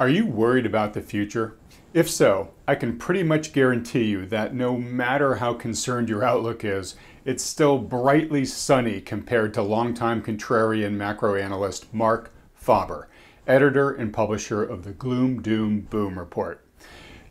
Are 0.00 0.08
you 0.08 0.26
worried 0.26 0.66
about 0.66 0.92
the 0.92 1.00
future? 1.00 1.56
If 1.92 2.10
so, 2.10 2.50
I 2.66 2.74
can 2.74 2.98
pretty 2.98 3.22
much 3.22 3.52
guarantee 3.52 4.06
you 4.06 4.26
that 4.26 4.52
no 4.52 4.76
matter 4.76 5.36
how 5.36 5.54
concerned 5.54 6.08
your 6.08 6.24
outlook 6.24 6.64
is, 6.64 6.96
it's 7.24 7.44
still 7.44 7.78
brightly 7.78 8.44
sunny 8.44 9.00
compared 9.00 9.54
to 9.54 9.62
longtime 9.62 10.20
contrarian 10.20 10.94
macro 10.94 11.36
analyst 11.36 11.94
Marc 11.94 12.32
Faber, 12.56 13.08
editor 13.46 13.92
and 13.92 14.12
publisher 14.12 14.64
of 14.64 14.82
the 14.82 14.90
Gloom 14.90 15.40
Doom 15.40 15.82
Boom 15.82 16.18
Report. 16.18 16.66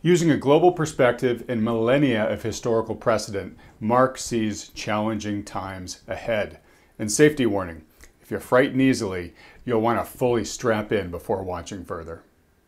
Using 0.00 0.30
a 0.30 0.38
global 0.38 0.72
perspective 0.72 1.44
and 1.46 1.62
millennia 1.62 2.24
of 2.32 2.44
historical 2.44 2.94
precedent, 2.94 3.58
Marc 3.78 4.16
sees 4.16 4.68
challenging 4.68 5.44
times 5.44 6.00
ahead. 6.08 6.60
And 6.98 7.12
safety 7.12 7.44
warning 7.44 7.84
if 8.22 8.30
you 8.30 8.38
frighten 8.38 8.80
easily, 8.80 9.34
you'll 9.66 9.82
want 9.82 9.98
to 9.98 10.10
fully 10.10 10.46
strap 10.46 10.92
in 10.92 11.10
before 11.10 11.42
watching 11.42 11.84
further 11.84 12.22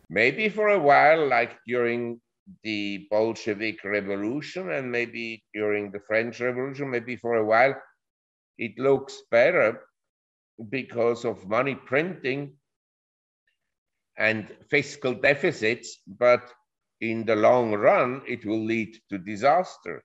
maybe 0.09 0.49
for 0.49 0.69
a 0.69 0.79
while, 0.79 1.27
like 1.27 1.57
during 1.67 2.19
the 2.63 3.07
Bolshevik 3.11 3.83
Revolution 3.83 4.71
and 4.71 4.91
maybe 4.91 5.43
during 5.53 5.91
the 5.91 5.99
French 5.99 6.39
Revolution, 6.39 6.89
maybe 6.89 7.17
for 7.17 7.35
a 7.35 7.45
while, 7.45 7.75
it 8.57 8.71
looks 8.77 9.21
better 9.29 9.81
because 10.69 11.25
of 11.25 11.47
money 11.47 11.75
printing 11.75 12.53
and 14.17 14.47
fiscal 14.69 15.13
deficits, 15.13 16.01
but 16.07 16.41
in 17.01 17.25
the 17.25 17.35
long 17.35 17.73
run, 17.73 18.21
it 18.27 18.45
will 18.45 18.63
lead 18.65 18.97
to 19.09 19.17
disaster. 19.19 20.03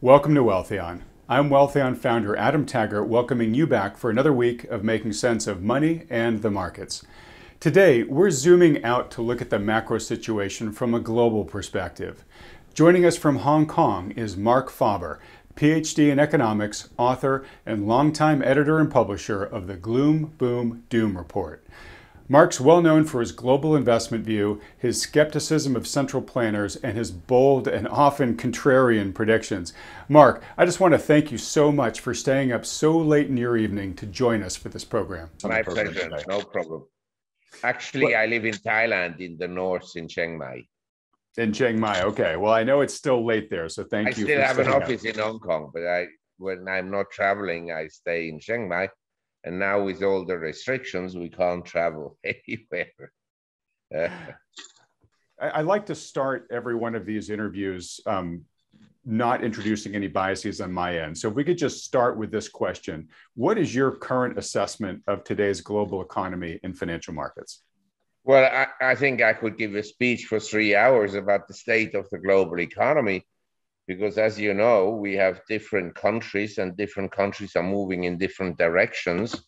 Welcome 0.00 0.34
to 0.34 0.42
Wealthion. 0.42 1.02
I'm 1.26 1.48
Wealthion 1.48 1.96
founder 1.96 2.36
Adam 2.36 2.66
Taggart, 2.66 3.08
welcoming 3.08 3.54
you 3.54 3.66
back 3.66 3.96
for 3.96 4.10
another 4.10 4.30
week 4.30 4.64
of 4.64 4.84
making 4.84 5.14
sense 5.14 5.46
of 5.46 5.62
money 5.62 6.04
and 6.10 6.42
the 6.42 6.50
markets. 6.50 7.02
Today, 7.60 8.02
we're 8.02 8.30
zooming 8.30 8.84
out 8.84 9.10
to 9.12 9.22
look 9.22 9.40
at 9.40 9.48
the 9.48 9.58
macro 9.58 9.96
situation 9.96 10.70
from 10.70 10.92
a 10.92 11.00
global 11.00 11.46
perspective. 11.46 12.26
Joining 12.74 13.06
us 13.06 13.16
from 13.16 13.36
Hong 13.36 13.64
Kong 13.64 14.10
is 14.10 14.36
Marc 14.36 14.68
Faber, 14.68 15.18
PhD 15.56 16.10
in 16.10 16.18
economics, 16.18 16.90
author, 16.98 17.46
and 17.64 17.88
longtime 17.88 18.42
editor 18.42 18.78
and 18.78 18.90
publisher 18.90 19.42
of 19.42 19.66
the 19.66 19.76
Gloom, 19.76 20.34
Boom, 20.36 20.84
Doom 20.90 21.16
Report. 21.16 21.64
Marc's 22.26 22.58
well 22.58 22.80
known 22.80 23.04
for 23.04 23.20
his 23.20 23.32
global 23.32 23.76
investment 23.76 24.24
view, 24.24 24.58
his 24.78 25.00
skepticism 25.00 25.76
of 25.76 25.86
central 25.86 26.22
planners, 26.22 26.76
and 26.76 26.96
his 26.96 27.10
bold 27.10 27.68
and 27.68 27.86
often 27.88 28.34
contrarian 28.34 29.12
predictions. 29.12 29.74
Marc, 30.08 30.42
I 30.56 30.64
just 30.64 30.80
want 30.80 30.92
to 30.92 30.98
thank 30.98 31.30
you 31.30 31.36
so 31.36 31.70
much 31.70 32.00
for 32.00 32.14
staying 32.14 32.50
up 32.50 32.64
so 32.64 32.96
late 32.96 33.28
in 33.28 33.36
your 33.36 33.58
evening 33.58 33.94
to 33.96 34.06
join 34.06 34.42
us 34.42 34.56
for 34.56 34.70
this 34.70 34.84
program. 34.84 35.28
My 35.42 35.62
pleasure, 35.62 36.10
no 36.26 36.40
problem. 36.40 36.86
Actually, 37.62 38.14
I 38.14 38.24
live 38.24 38.46
in 38.46 38.54
Thailand 38.54 39.20
in 39.20 39.36
the 39.36 39.48
north 39.48 39.94
in 39.94 40.08
Chiang 40.08 40.38
Mai. 40.38 40.62
In 41.36 41.52
Chiang 41.52 41.78
Mai, 41.78 42.02
okay. 42.04 42.36
Well, 42.36 42.52
I 42.52 42.64
know 42.64 42.80
it's 42.80 42.94
still 42.94 43.24
late 43.24 43.50
there, 43.50 43.68
so 43.68 43.84
thank 43.84 44.08
I 44.08 44.10
you. 44.12 44.24
I 44.24 44.28
still 44.28 44.42
have 44.42 44.58
an 44.60 44.68
office 44.68 45.04
in 45.04 45.18
Hong 45.18 45.40
Kong, 45.40 45.70
but 45.74 45.86
I 45.86 46.06
when 46.38 46.66
I'm 46.68 46.90
not 46.90 47.10
traveling, 47.10 47.70
I 47.70 47.86
stay 47.88 48.28
in 48.28 48.40
Chiang 48.40 48.66
Mai 48.66 48.88
and 49.44 49.58
now 49.58 49.82
with 49.82 50.02
all 50.02 50.24
the 50.24 50.38
restrictions, 50.38 51.16
we 51.16 51.28
can't 51.28 51.64
travel 51.64 52.18
anywhere. 52.24 53.12
I, 53.94 55.48
I, 55.48 55.60
like 55.60 55.86
to 55.86 55.94
start 55.94 56.48
every 56.50 56.74
one 56.74 56.94
of 56.94 57.04
these 57.04 57.30
interviews 57.30 58.00
um, 58.06 58.44
not 59.04 59.44
introducing 59.44 59.94
any 59.94 60.08
biases 60.08 60.60
on 60.60 60.72
my 60.72 60.98
end. 60.98 61.16
So 61.16 61.28
if 61.28 61.34
we 61.34 61.44
could 61.44 61.58
just 61.58 61.84
start 61.84 62.16
with 62.16 62.30
this 62.30 62.48
question, 62.48 63.08
what 63.34 63.58
is 63.58 63.74
your 63.74 63.92
current 63.92 64.38
assessment 64.38 65.02
of 65.06 65.22
today's 65.22 65.60
global 65.60 66.00
economy 66.00 66.58
and 66.64 66.76
financial 66.76 67.12
markets? 67.12 67.62
Well, 68.24 68.50
I, 68.50 68.92
I 68.92 68.94
think 68.94 69.20
I 69.20 69.34
could 69.34 69.58
give 69.58 69.74
a 69.74 69.82
speech 69.82 70.24
for 70.24 70.40
three 70.40 70.74
hours 70.74 71.14
about 71.14 71.46
the 71.46 71.54
state 71.54 71.94
of 71.94 72.08
the 72.10 72.18
global 72.18 72.58
economy 72.60 73.26
because 73.86 74.18
as 74.18 74.38
you 74.38 74.54
know, 74.54 74.90
we 74.90 75.14
have 75.14 75.42
different 75.48 75.94
countries 75.94 76.58
and 76.58 76.76
different 76.76 77.12
countries 77.12 77.54
are 77.56 77.62
moving 77.62 78.04
in 78.04 78.18
different 78.18 78.56
directions. 78.56 79.44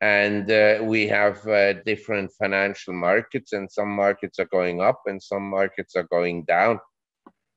And 0.00 0.50
uh, 0.50 0.78
we 0.82 1.08
have 1.08 1.46
uh, 1.46 1.74
different 1.84 2.30
financial 2.38 2.94
markets, 2.94 3.52
and 3.52 3.70
some 3.70 3.90
markets 3.90 4.38
are 4.38 4.46
going 4.46 4.80
up 4.80 5.02
and 5.06 5.20
some 5.20 5.42
markets 5.42 5.96
are 5.96 6.04
going 6.04 6.44
down. 6.44 6.78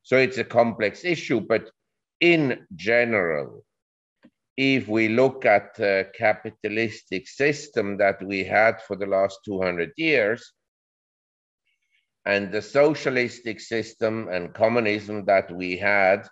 So 0.04 0.18
it's 0.18 0.40
a 0.40 0.44
complex 0.44 1.06
issue. 1.06 1.40
But 1.40 1.70
in 2.20 2.66
general, 2.76 3.64
if 4.58 4.88
we 4.88 5.08
look 5.08 5.46
at 5.46 5.76
the 5.76 6.10
capitalistic 6.16 7.28
system 7.28 7.98
that 7.98 8.22
we 8.24 8.44
had 8.44 8.82
for 8.82 8.96
the 8.96 9.06
last 9.06 9.40
200 9.46 9.92
years, 9.98 10.54
and 12.26 12.52
the 12.52 12.62
socialistic 12.62 13.60
system 13.60 14.28
and 14.30 14.54
communism 14.54 15.26
that 15.26 15.52
we 15.52 15.78
had, 15.78 16.28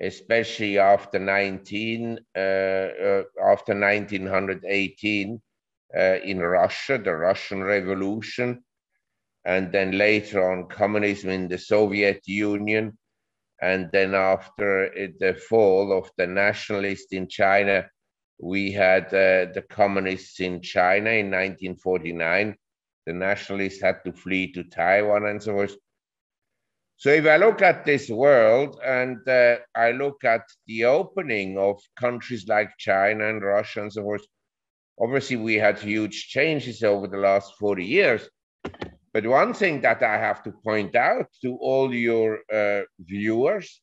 especially 0.00 0.78
after 0.78 1.18
19 1.18 2.18
uh, 2.34 2.38
uh, 2.38 3.22
after 3.44 3.78
1918 3.78 5.40
uh, 5.96 6.00
in 6.00 6.38
Russia, 6.38 6.98
the 6.98 7.14
Russian 7.14 7.62
Revolution, 7.62 8.64
and 9.44 9.72
then 9.72 9.92
later 9.92 10.50
on 10.50 10.68
communism 10.68 11.30
in 11.30 11.48
the 11.48 11.58
Soviet 11.58 12.22
Union, 12.26 12.96
and 13.62 13.90
then 13.92 14.14
after 14.14 14.90
the 15.20 15.34
fall 15.48 15.96
of 15.96 16.10
the 16.16 16.26
nationalists 16.26 17.12
in 17.12 17.28
China, 17.28 17.88
we 18.40 18.72
had 18.72 19.06
uh, 19.06 19.52
the 19.52 19.64
communists 19.68 20.40
in 20.40 20.62
China 20.62 21.10
in 21.10 21.26
1949 21.26 22.56
the 23.10 23.18
nationalists 23.18 23.82
had 23.82 23.98
to 24.04 24.12
flee 24.12 24.52
to 24.52 24.62
Taiwan 24.62 25.26
and 25.26 25.42
so 25.42 25.52
forth. 25.54 25.74
So 26.96 27.08
if 27.10 27.26
I 27.26 27.38
look 27.38 27.60
at 27.60 27.84
this 27.84 28.08
world 28.08 28.78
and 28.84 29.26
uh, 29.28 29.56
I 29.74 29.90
look 29.92 30.22
at 30.22 30.42
the 30.66 30.84
opening 30.84 31.58
of 31.58 31.80
countries 31.98 32.46
like 32.46 32.70
China 32.78 33.28
and 33.28 33.42
Russia 33.42 33.80
and 33.82 33.92
so 33.92 34.02
forth, 34.02 34.24
obviously 35.00 35.36
we 35.36 35.54
had 35.54 35.78
huge 35.78 36.28
changes 36.28 36.84
over 36.84 37.08
the 37.08 37.16
last 37.16 37.54
40 37.58 37.84
years. 37.84 38.28
But 39.12 39.26
one 39.26 39.54
thing 39.54 39.80
that 39.80 40.02
I 40.04 40.16
have 40.18 40.44
to 40.44 40.52
point 40.52 40.94
out 40.94 41.26
to 41.42 41.56
all 41.56 41.92
your 41.92 42.38
uh, 42.52 42.82
viewers 43.00 43.80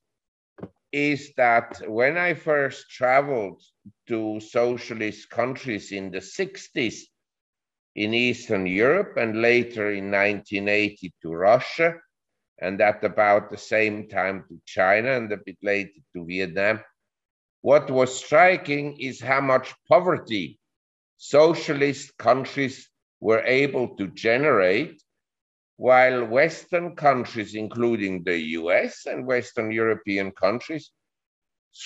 is 0.94 1.34
that 1.36 1.82
when 1.86 2.18
I 2.18 2.34
first 2.34 2.90
traveled 2.90 3.62
to 4.08 4.40
socialist 4.40 5.30
countries 5.30 5.92
in 5.92 6.12
the 6.12 6.20
60s, 6.20 7.00
in 7.97 8.13
Eastern 8.13 8.68
Europe 8.68 9.18
and 9.18 9.41
later 9.41 9.90
in 9.90 10.12
1980 10.12 11.13
to 11.24 11.34
Russia, 11.34 11.96
and 12.59 12.80
at 12.80 13.03
about 13.03 13.50
the 13.50 13.58
same 13.58 14.08
time 14.08 14.46
to 14.47 14.62
China 14.66 15.18
and 15.18 15.31
a 15.31 15.38
bit 15.38 15.58
later 15.63 16.00
to 16.16 16.25
Vietnam. 16.25 16.80
What 17.62 17.90
was 17.90 18.24
striking 18.24 19.00
is 19.00 19.19
how 19.19 19.41
much 19.41 19.74
poverty 19.90 20.59
socialist 21.18 22.16
countries 22.18 22.88
were 23.19 23.41
able 23.44 23.96
to 23.97 24.07
generate, 24.09 25.02
while 25.78 26.24
Western 26.24 26.96
countries, 26.96 27.56
including 27.56 28.24
the 28.24 28.38
US 28.59 29.07
and 29.07 29.25
Western 29.25 29.72
European 29.72 30.31
countries, 30.31 30.91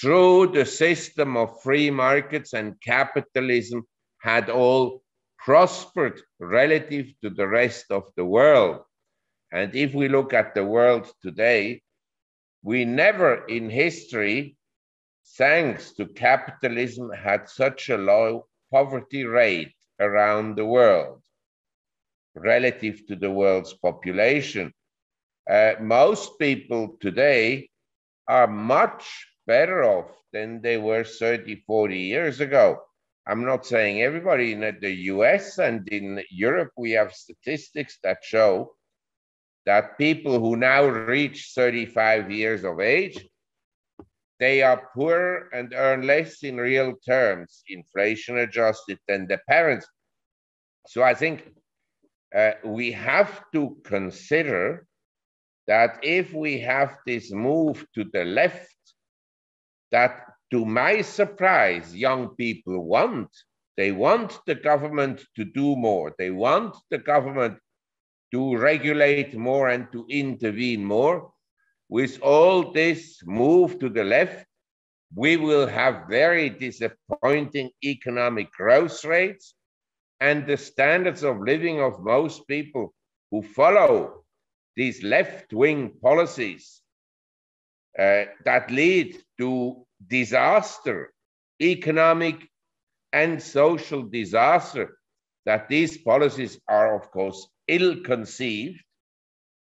through 0.02 0.48
the 0.48 0.66
system 0.66 1.38
of 1.38 1.62
free 1.62 1.90
markets 1.90 2.52
and 2.54 2.80
capitalism, 2.82 3.84
had 4.20 4.50
all 4.50 5.01
prospered 5.44 6.22
relative 6.40 7.08
to 7.22 7.30
the 7.30 7.48
rest 7.48 7.86
of 7.90 8.04
the 8.16 8.26
world. 8.26 8.82
And 9.52 9.76
if 9.76 9.94
we 9.94 10.08
look 10.08 10.34
at 10.34 10.54
the 10.54 10.64
world 10.64 11.12
today, 11.22 11.82
we 12.64 12.86
never 12.86 13.46
in 13.48 13.70
history, 13.70 14.56
thanks 15.38 15.94
to 15.94 16.06
capitalism, 16.06 17.12
had 17.12 17.50
such 17.50 17.90
a 17.90 17.98
low 17.98 18.46
poverty 18.72 19.26
rate 19.26 19.74
around 20.00 20.56
the 20.56 20.66
world 20.66 21.22
relative 22.36 23.06
to 23.08 23.16
the 23.16 23.32
world's 23.32 23.74
population. 23.74 24.72
Uh, 25.50 25.74
most 25.82 26.40
people 26.40 26.98
today 27.02 27.70
are 28.28 28.48
much 28.48 29.28
better 29.48 29.84
off 29.84 30.12
than 30.32 30.62
they 30.62 30.78
were 30.78 31.04
30, 31.04 31.64
40 31.68 31.98
years 31.98 32.40
ago. 32.40 32.80
I'm 33.28 33.46
not 33.46 33.66
saying 33.66 34.02
everybody 34.02 34.52
in 34.54 34.62
the 34.82 34.92
US 35.14 35.60
and 35.60 35.88
in 35.90 36.24
Europe, 36.32 36.72
we 36.78 36.92
have 36.92 37.14
statistics 37.14 38.00
that 38.04 38.18
show 38.24 38.74
that 39.66 39.98
people 39.98 40.40
who 40.40 40.56
now 40.56 40.86
reach 40.86 41.52
35 41.56 42.32
years 42.32 42.64
of 42.64 42.80
age, 42.80 43.24
they 44.40 44.64
are 44.64 44.90
poorer 44.96 45.50
and 45.54 45.72
earn 45.76 46.02
less 46.02 46.42
in 46.42 46.58
real 46.58 46.96
terms, 47.08 47.64
inflation 47.68 48.40
adjusted, 48.40 48.98
than 49.08 49.28
the 49.28 49.40
parents. 49.48 49.86
So 50.88 51.04
I 51.04 51.14
think 51.14 51.54
uh, 52.36 52.54
we 52.66 52.92
have 52.92 53.44
to 53.54 53.78
consider 53.84 54.88
that 55.68 56.00
if 56.02 56.34
we 56.34 56.60
have 56.62 56.98
this 57.06 57.32
move 57.32 57.86
to 57.94 58.04
the 58.12 58.26
left, 58.26 58.76
that 59.92 60.26
to 60.52 60.66
my 60.66 61.02
surprise, 61.02 61.96
young 61.96 62.36
people 62.36 62.86
want, 62.86 63.30
They 63.78 63.92
want 63.92 64.40
the 64.46 64.56
government 64.56 65.24
to 65.36 65.46
do 65.46 65.76
more. 65.76 66.14
They 66.18 66.30
want 66.32 66.76
the 66.90 66.98
government 67.00 67.58
to 68.32 68.58
regulate 68.58 69.36
more 69.36 69.70
and 69.70 69.92
to 69.92 70.06
intervene 70.10 70.84
more. 70.86 71.32
With 71.90 72.22
all 72.22 72.72
this 72.72 73.22
move 73.26 73.80
to 73.80 73.90
the 73.90 74.04
left, 74.04 74.46
we 75.16 75.38
will 75.38 75.68
have 75.68 76.08
very 76.10 76.50
disappointing 76.50 77.72
economic 77.84 78.52
growth 78.52 79.04
rates 79.04 79.56
and 80.20 80.46
the 80.46 80.58
standards 80.58 81.24
of 81.24 81.42
living 81.42 81.82
of 81.82 82.04
most 82.04 82.48
people 82.48 82.94
who 83.32 83.42
follow 83.42 84.24
these 84.76 85.04
left-wing 85.04 85.92
policies 86.02 86.82
uh, 88.00 88.24
that 88.46 88.72
lead 88.72 89.18
to 89.38 89.86
disaster, 90.08 91.14
economic 91.62 92.48
and 93.14 93.42
social 93.42 94.04
disaster, 94.04 94.98
that 95.46 95.68
these 95.70 95.98
policies 95.98 96.60
are, 96.68 96.96
of 96.96 97.12
course, 97.12 97.48
ill-conceived 97.68 98.82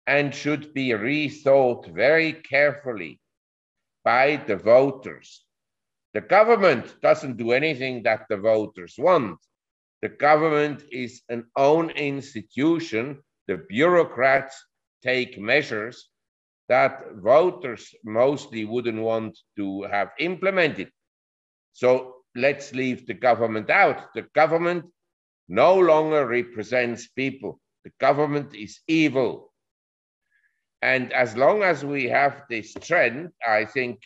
and 0.07 0.35
should 0.35 0.75
be 0.75 0.91
rethought 0.91 1.87
very 1.95 2.33
carefully 2.33 3.21
by 4.05 4.37
the 4.37 4.57
voters. 4.57 5.45
The 6.15 6.21
government 6.21 6.97
doesn't 7.01 7.37
do 7.37 7.53
anything 7.53 8.03
that 8.03 8.27
the 8.29 8.37
voters 8.37 8.97
want. 8.99 9.39
The 10.03 10.11
government 10.11 10.83
is 10.91 11.23
an 11.29 11.47
own 11.57 11.91
institution. 11.91 13.23
The 13.47 13.59
bureaucrats 13.69 14.63
take 15.03 15.39
measures 15.39 16.11
that 16.69 17.03
voters 17.17 17.95
mostly 18.05 18.65
wouldn't 18.65 19.01
want 19.01 19.39
to 19.57 19.83
have 19.83 20.11
implemented. 20.19 20.91
So 21.73 22.17
let's 22.35 22.73
leave 22.73 23.07
the 23.07 23.15
government 23.15 23.71
out. 23.71 24.13
The 24.15 24.27
government 24.35 24.85
no 25.49 25.79
longer 25.79 26.27
represents 26.27 27.09
people. 27.09 27.61
The 27.85 27.93
government 27.99 28.55
is 28.55 28.81
evil. 28.87 29.53
And 30.81 31.13
as 31.13 31.37
long 31.37 31.63
as 31.63 31.85
we 31.85 32.09
have 32.09 32.43
this 32.49 32.75
trend, 32.75 33.31
I 33.47 33.65
think 33.65 34.01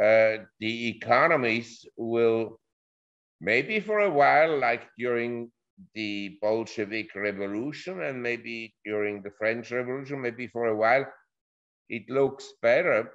uh, 0.00 0.44
the 0.60 0.88
economies 0.88 1.84
will, 1.96 2.60
maybe 3.40 3.80
for 3.80 4.00
a 4.00 4.10
while, 4.10 4.58
like 4.58 4.88
during 4.98 5.50
the 5.94 6.38
Bolshevik 6.40 7.14
Revolution 7.14 8.02
and 8.02 8.22
maybe 8.22 8.74
during 8.84 9.22
the 9.22 9.30
French 9.38 9.70
Revolution, 9.72 10.20
maybe 10.20 10.46
for 10.46 10.66
a 10.66 10.76
while, 10.76 11.06
it 11.88 12.08
looks 12.10 12.52
better 12.62 13.12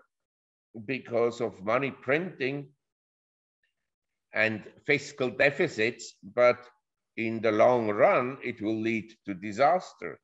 because 0.85 1.41
of 1.41 1.63
money 1.63 1.91
printing 1.91 2.67
and 4.33 4.63
fiscal 4.85 5.29
deficits, 5.29 6.15
but 6.23 6.57
in 7.17 7.41
the 7.41 7.51
long 7.51 7.89
run, 7.89 8.37
it 8.43 8.61
will 8.61 8.79
lead 8.79 9.11
to 9.25 9.33
disaster. 9.33 10.19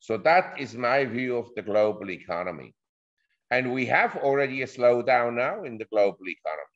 So 0.00 0.16
that 0.18 0.58
is 0.58 0.74
my 0.76 1.04
view 1.04 1.36
of 1.36 1.54
the 1.54 1.62
global 1.62 2.10
economy. 2.10 2.74
And 3.50 3.72
we 3.72 3.86
have 3.86 4.16
already 4.16 4.62
a 4.62 4.66
slowdown 4.66 5.34
now 5.36 5.64
in 5.64 5.78
the 5.78 5.84
global 5.86 6.28
economy. 6.28 6.67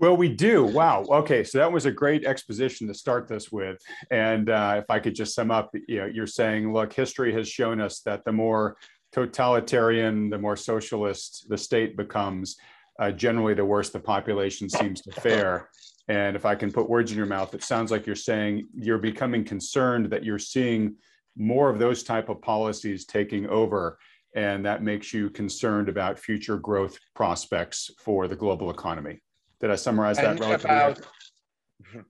Well, 0.00 0.16
we 0.16 0.30
do. 0.30 0.64
Wow. 0.64 1.04
Okay, 1.10 1.44
so 1.44 1.58
that 1.58 1.70
was 1.70 1.84
a 1.84 1.90
great 1.92 2.24
exposition 2.24 2.86
to 2.88 2.94
start 2.94 3.28
this 3.28 3.52
with. 3.52 3.78
And 4.10 4.48
uh, 4.48 4.76
if 4.78 4.86
I 4.88 4.98
could 4.98 5.14
just 5.14 5.34
sum 5.34 5.50
up, 5.50 5.74
you 5.88 5.98
know, 5.98 6.06
you're 6.06 6.26
saying, 6.26 6.72
look, 6.72 6.94
history 6.94 7.34
has 7.34 7.46
shown 7.46 7.82
us 7.82 8.00
that 8.06 8.24
the 8.24 8.32
more 8.32 8.78
totalitarian, 9.12 10.30
the 10.30 10.38
more 10.38 10.56
socialist 10.56 11.44
the 11.50 11.58
state 11.58 11.98
becomes, 11.98 12.56
uh, 12.98 13.10
generally 13.10 13.52
the 13.52 13.64
worse 13.66 13.90
the 13.90 14.00
population 14.00 14.70
seems 14.70 15.02
to 15.02 15.20
fare. 15.20 15.68
And 16.08 16.34
if 16.34 16.46
I 16.46 16.54
can 16.54 16.72
put 16.72 16.88
words 16.88 17.10
in 17.10 17.18
your 17.18 17.26
mouth, 17.26 17.52
it 17.52 17.62
sounds 17.62 17.90
like 17.90 18.06
you're 18.06 18.16
saying 18.16 18.68
you're 18.74 18.96
becoming 18.96 19.44
concerned 19.44 20.06
that 20.12 20.24
you're 20.24 20.38
seeing 20.38 20.96
more 21.36 21.68
of 21.68 21.78
those 21.78 22.02
type 22.02 22.30
of 22.30 22.40
policies 22.40 23.04
taking 23.04 23.46
over. 23.48 23.98
And 24.34 24.64
that 24.64 24.82
makes 24.82 25.12
you 25.12 25.28
concerned 25.28 25.90
about 25.90 26.18
future 26.18 26.56
growth 26.56 26.98
prospects 27.14 27.90
for 27.98 28.28
the 28.28 28.36
global 28.36 28.70
economy. 28.70 29.20
Did 29.60 29.70
I 29.70 29.76
summarize 29.76 30.16
that 30.16 30.40
and 30.40 30.64
about 30.64 31.00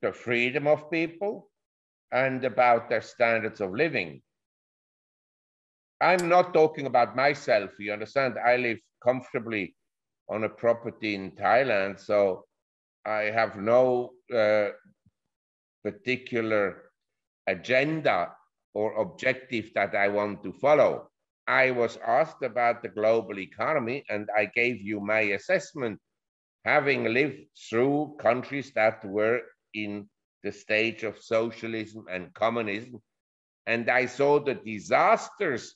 the 0.02 0.12
freedom 0.12 0.66
of 0.66 0.90
people 0.90 1.50
and 2.12 2.44
about 2.44 2.88
their 2.88 3.02
standards 3.02 3.60
of 3.60 3.72
living. 3.72 4.22
I'm 6.00 6.28
not 6.28 6.54
talking 6.54 6.86
about 6.86 7.16
myself. 7.16 7.70
You 7.78 7.92
understand? 7.92 8.36
I 8.44 8.56
live 8.56 8.78
comfortably 9.02 9.76
on 10.28 10.44
a 10.44 10.48
property 10.48 11.14
in 11.14 11.32
Thailand. 11.32 12.00
So 12.00 12.44
I 13.04 13.30
have 13.30 13.56
no 13.56 14.10
uh, 14.34 14.70
particular 15.84 16.90
agenda 17.46 18.32
or 18.74 18.94
objective 19.00 19.72
that 19.74 19.94
I 19.94 20.08
want 20.08 20.42
to 20.44 20.52
follow. 20.52 21.10
I 21.46 21.72
was 21.72 21.98
asked 22.06 22.42
about 22.42 22.82
the 22.82 22.88
global 22.88 23.38
economy 23.38 24.04
and 24.08 24.28
I 24.36 24.46
gave 24.46 24.80
you 24.80 25.00
my 25.00 25.20
assessment, 25.20 25.98
having 26.64 27.04
lived 27.04 27.40
through 27.68 28.16
countries 28.18 28.72
that 28.74 29.04
were 29.04 29.40
in 29.74 30.08
the 30.42 30.52
stage 30.52 31.02
of 31.04 31.18
socialism 31.18 32.04
and 32.10 32.32
communism. 32.34 33.00
And 33.66 33.88
I 33.90 34.06
saw 34.06 34.40
the 34.40 34.54
disasters 34.54 35.74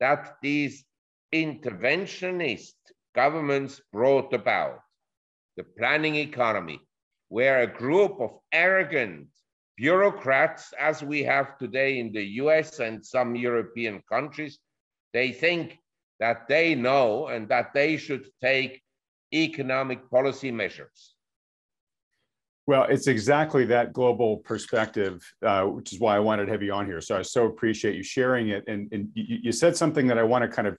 that 0.00 0.36
these 0.42 0.84
interventionist 1.32 2.74
governments 3.14 3.80
brought 3.92 4.32
about 4.32 4.80
the 5.56 5.64
planning 5.64 6.16
economy, 6.16 6.80
where 7.28 7.60
a 7.60 7.66
group 7.66 8.20
of 8.20 8.38
arrogant 8.52 9.28
bureaucrats, 9.76 10.72
as 10.78 11.02
we 11.02 11.22
have 11.22 11.58
today 11.58 11.98
in 11.98 12.12
the 12.12 12.24
US 12.42 12.78
and 12.78 13.04
some 13.04 13.34
European 13.34 14.02
countries, 14.08 14.58
they 15.12 15.32
think 15.32 15.78
that 16.20 16.48
they 16.48 16.74
know 16.74 17.26
and 17.26 17.48
that 17.48 17.72
they 17.74 17.96
should 17.96 18.28
take 18.40 18.82
economic 19.32 20.08
policy 20.10 20.50
measures. 20.50 21.14
Well, 22.66 22.84
it's 22.84 23.08
exactly 23.08 23.64
that 23.66 23.92
global 23.92 24.36
perspective, 24.38 25.20
uh, 25.44 25.64
which 25.64 25.92
is 25.92 25.98
why 25.98 26.14
I 26.14 26.20
wanted 26.20 26.46
to 26.46 26.52
have 26.52 26.62
you 26.62 26.72
on 26.72 26.86
here. 26.86 27.00
So 27.00 27.18
I 27.18 27.22
so 27.22 27.46
appreciate 27.46 27.96
you 27.96 28.04
sharing 28.04 28.50
it. 28.50 28.62
And, 28.68 28.88
and 28.92 29.08
you, 29.14 29.38
you 29.42 29.52
said 29.52 29.76
something 29.76 30.06
that 30.06 30.18
I 30.18 30.22
want 30.22 30.42
to 30.42 30.48
kind 30.48 30.68
of 30.68 30.76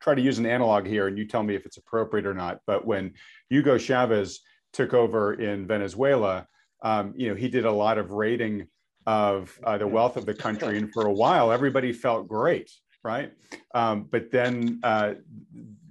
try 0.00 0.14
to 0.14 0.22
use 0.22 0.38
an 0.38 0.46
analog 0.46 0.86
here 0.86 1.06
and 1.08 1.18
you 1.18 1.26
tell 1.26 1.42
me 1.42 1.54
if 1.54 1.66
it's 1.66 1.76
appropriate 1.76 2.24
or 2.24 2.32
not. 2.32 2.60
But 2.66 2.86
when 2.86 3.12
Hugo 3.50 3.76
Chavez 3.76 4.40
took 4.72 4.94
over 4.94 5.34
in 5.34 5.66
Venezuela, 5.66 6.46
um, 6.82 7.12
you 7.16 7.28
know, 7.28 7.34
he 7.34 7.48
did 7.48 7.66
a 7.66 7.72
lot 7.72 7.98
of 7.98 8.10
raiding 8.10 8.66
of 9.06 9.58
uh, 9.64 9.76
the 9.76 9.86
wealth 9.86 10.16
of 10.16 10.24
the 10.24 10.34
country. 10.34 10.78
And 10.78 10.90
for 10.92 11.06
a 11.06 11.12
while, 11.12 11.52
everybody 11.52 11.92
felt 11.92 12.28
great, 12.28 12.70
right? 13.02 13.30
Um, 13.74 14.08
but 14.10 14.30
then 14.30 14.80
uh, 14.82 15.14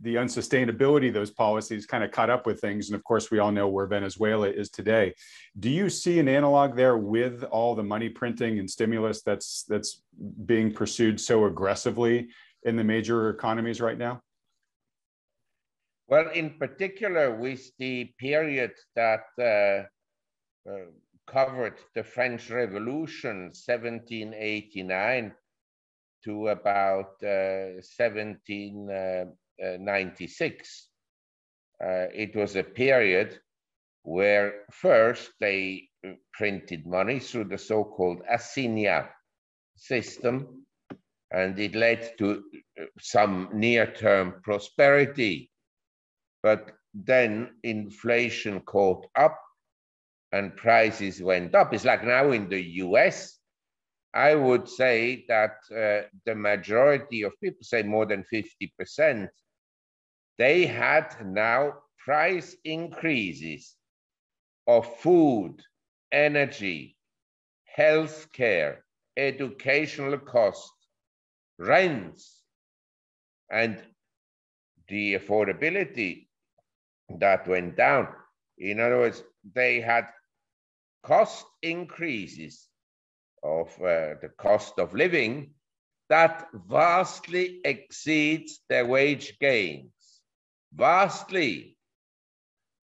the 0.04 0.16
unsustainability 0.16 1.08
of 1.08 1.14
those 1.14 1.32
policies 1.32 1.86
kind 1.86 2.04
of 2.04 2.12
caught 2.12 2.30
up 2.30 2.46
with 2.46 2.60
things. 2.60 2.90
And 2.90 2.96
of 2.96 3.04
course, 3.06 3.32
we 3.32 3.40
all 3.40 3.52
know 3.52 3.70
where 3.70 3.88
Venezuela 3.88 4.50
is 4.50 4.70
today. 4.70 5.16
Do 5.58 5.70
you 5.70 5.90
see 5.90 6.20
an 6.20 6.28
analog 6.28 6.76
there 6.76 6.98
with 6.98 7.44
all 7.46 7.74
the 7.74 7.84
money 7.84 8.10
printing 8.10 8.60
and 8.60 8.70
stimulus 8.70 9.22
that's 9.22 9.64
that's 9.64 10.04
being 10.46 10.74
pursued 10.74 11.20
so 11.20 11.46
aggressively 11.46 12.28
in 12.64 12.76
the 12.76 12.84
major 12.84 13.30
economies 13.30 13.80
right 13.80 13.98
now? 13.98 14.22
Well, 16.08 16.30
in 16.32 16.58
particular, 16.60 17.34
with 17.36 17.72
the 17.80 18.12
period 18.20 18.74
that 18.96 19.24
uh, 19.40 20.70
uh, 20.70 20.86
covered 21.26 21.80
the 21.96 22.04
French 22.04 22.50
Revolution, 22.50 23.52
1789 23.54 25.34
to 26.26 26.48
about 26.50 27.22
uh, 27.24 27.82
17. 27.82 28.90
Uh, 28.90 29.26
uh, 29.64 29.78
96, 29.80 30.88
uh, 31.84 32.08
it 32.14 32.36
was 32.36 32.56
a 32.56 32.64
period 32.64 33.40
where 34.04 34.66
first 34.72 35.32
they 35.40 35.90
uh, 36.08 36.12
printed 36.34 36.86
money 36.86 37.20
through 37.20 37.46
the 37.46 37.58
so-called 37.58 38.22
assignat 38.30 39.10
system, 39.76 40.66
and 41.32 41.58
it 41.60 41.76
led 41.76 42.12
to 42.18 42.44
some 43.00 43.50
near-term 43.54 44.36
prosperity. 44.44 45.52
But 46.44 46.72
then 46.94 47.56
inflation 47.64 48.62
caught 48.62 49.08
up 49.16 49.40
and 50.32 50.56
prices 50.56 51.22
went 51.22 51.56
up. 51.56 51.74
It's 51.74 51.86
like 51.86 52.04
now 52.04 52.32
in 52.32 52.50
the 52.50 52.62
US, 52.86 53.40
I 54.14 54.36
would 54.36 54.68
say 54.70 55.26
that 55.28 55.58
uh, 55.72 56.08
the 56.26 56.36
majority 56.36 57.24
of 57.24 57.34
people, 57.42 57.64
say 57.64 57.82
more 57.84 58.06
than 58.06 58.24
50%, 58.32 59.30
they 60.38 60.66
had 60.66 61.16
now 61.26 61.74
price 62.06 62.56
increases 62.64 63.76
of 64.68 64.98
food, 64.98 65.58
energy, 66.12 66.96
healthcare, 67.78 68.78
educational 69.18 70.18
costs, 70.20 70.72
rents 71.58 72.44
and 73.52 73.82
the 74.88 75.16
affordability 75.16 76.28
that 77.20 77.48
went 77.48 77.78
down. 77.78 78.08
In 78.58 78.80
other 78.80 78.98
words, 78.98 79.24
they 79.54 79.82
had 79.82 80.08
cost 81.04 81.46
increases 81.62 82.68
of 83.44 83.68
uh, 83.82 84.16
the 84.22 84.32
cost 84.38 84.80
of 84.80 84.94
living 84.94 85.52
that 86.10 86.48
vastly 86.54 87.62
exceeds 87.66 88.62
their 88.70 88.86
wage 88.86 89.38
gains, 89.40 90.22
vastly. 90.74 91.78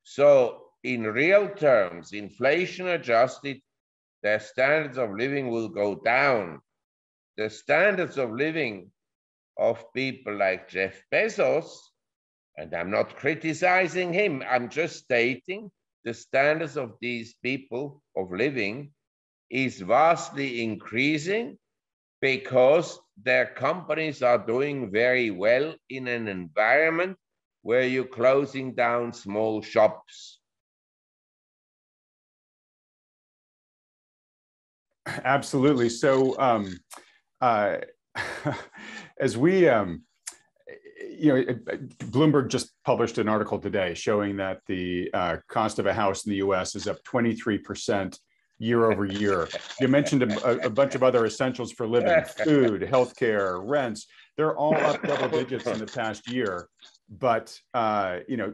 So 0.02 0.64
in 0.82 1.02
real 1.04 1.48
terms, 1.50 2.12
inflation 2.12 2.88
adjusted, 2.88 3.60
their 4.22 4.40
standards 4.40 4.98
of 4.98 5.12
living 5.12 5.48
will 5.48 5.68
go 5.68 5.94
down. 5.94 6.60
The 7.36 7.50
standards 7.50 8.18
of 8.18 8.32
living 8.32 8.90
of 9.58 9.92
people 9.92 10.36
like 10.36 10.68
Jeff 10.68 11.02
Bezos, 11.12 11.70
and 12.56 12.74
I'm 12.74 12.90
not 12.90 13.16
criticizing 13.16 14.12
him, 14.12 14.42
I'm 14.48 14.68
just 14.68 14.96
stating 15.04 15.70
the 16.04 16.14
standards 16.14 16.76
of 16.76 16.96
these 17.00 17.34
people 17.42 18.02
of 18.16 18.32
living 18.32 18.92
is 19.50 19.80
vastly 19.80 20.62
increasing 20.62 21.58
because 22.20 22.98
their 23.22 23.46
companies 23.46 24.22
are 24.22 24.38
doing 24.38 24.90
very 24.90 25.30
well 25.30 25.74
in 25.88 26.08
an 26.08 26.28
environment 26.28 27.16
where 27.62 27.82
you're 27.82 28.04
closing 28.04 28.74
down 28.74 29.12
small 29.12 29.60
shops. 29.62 30.40
Absolutely. 35.06 35.88
So, 35.88 36.38
um, 36.38 36.78
uh, 37.40 37.78
as 39.20 39.36
we, 39.36 39.68
um, 39.68 40.02
you 41.18 41.32
know, 41.34 41.42
Bloomberg 42.10 42.48
just 42.48 42.70
published 42.84 43.18
an 43.18 43.28
article 43.28 43.58
today 43.58 43.94
showing 43.94 44.36
that 44.36 44.60
the 44.66 45.10
uh, 45.12 45.36
cost 45.48 45.78
of 45.78 45.86
a 45.86 45.92
house 45.92 46.26
in 46.26 46.30
the 46.30 46.36
U.S. 46.36 46.74
is 46.74 46.86
up 46.86 47.02
23 47.04 47.58
percent 47.58 48.18
year 48.60 48.92
over 48.92 49.06
year. 49.06 49.48
You 49.80 49.88
mentioned 49.88 50.22
a, 50.22 50.66
a, 50.66 50.70
bunch 50.70 50.94
of 50.94 51.02
other 51.02 51.26
essentials 51.26 51.72
for 51.72 51.88
living: 51.88 52.22
food, 52.44 52.82
healthcare, 52.82 53.60
rents. 53.64 54.06
They're 54.36 54.56
all 54.56 54.76
up 54.76 55.02
double 55.02 55.28
digits 55.28 55.66
in 55.66 55.78
the 55.78 55.86
past 55.86 56.30
year. 56.30 56.68
But 57.08 57.58
uh, 57.74 58.18
you 58.28 58.36
know, 58.36 58.52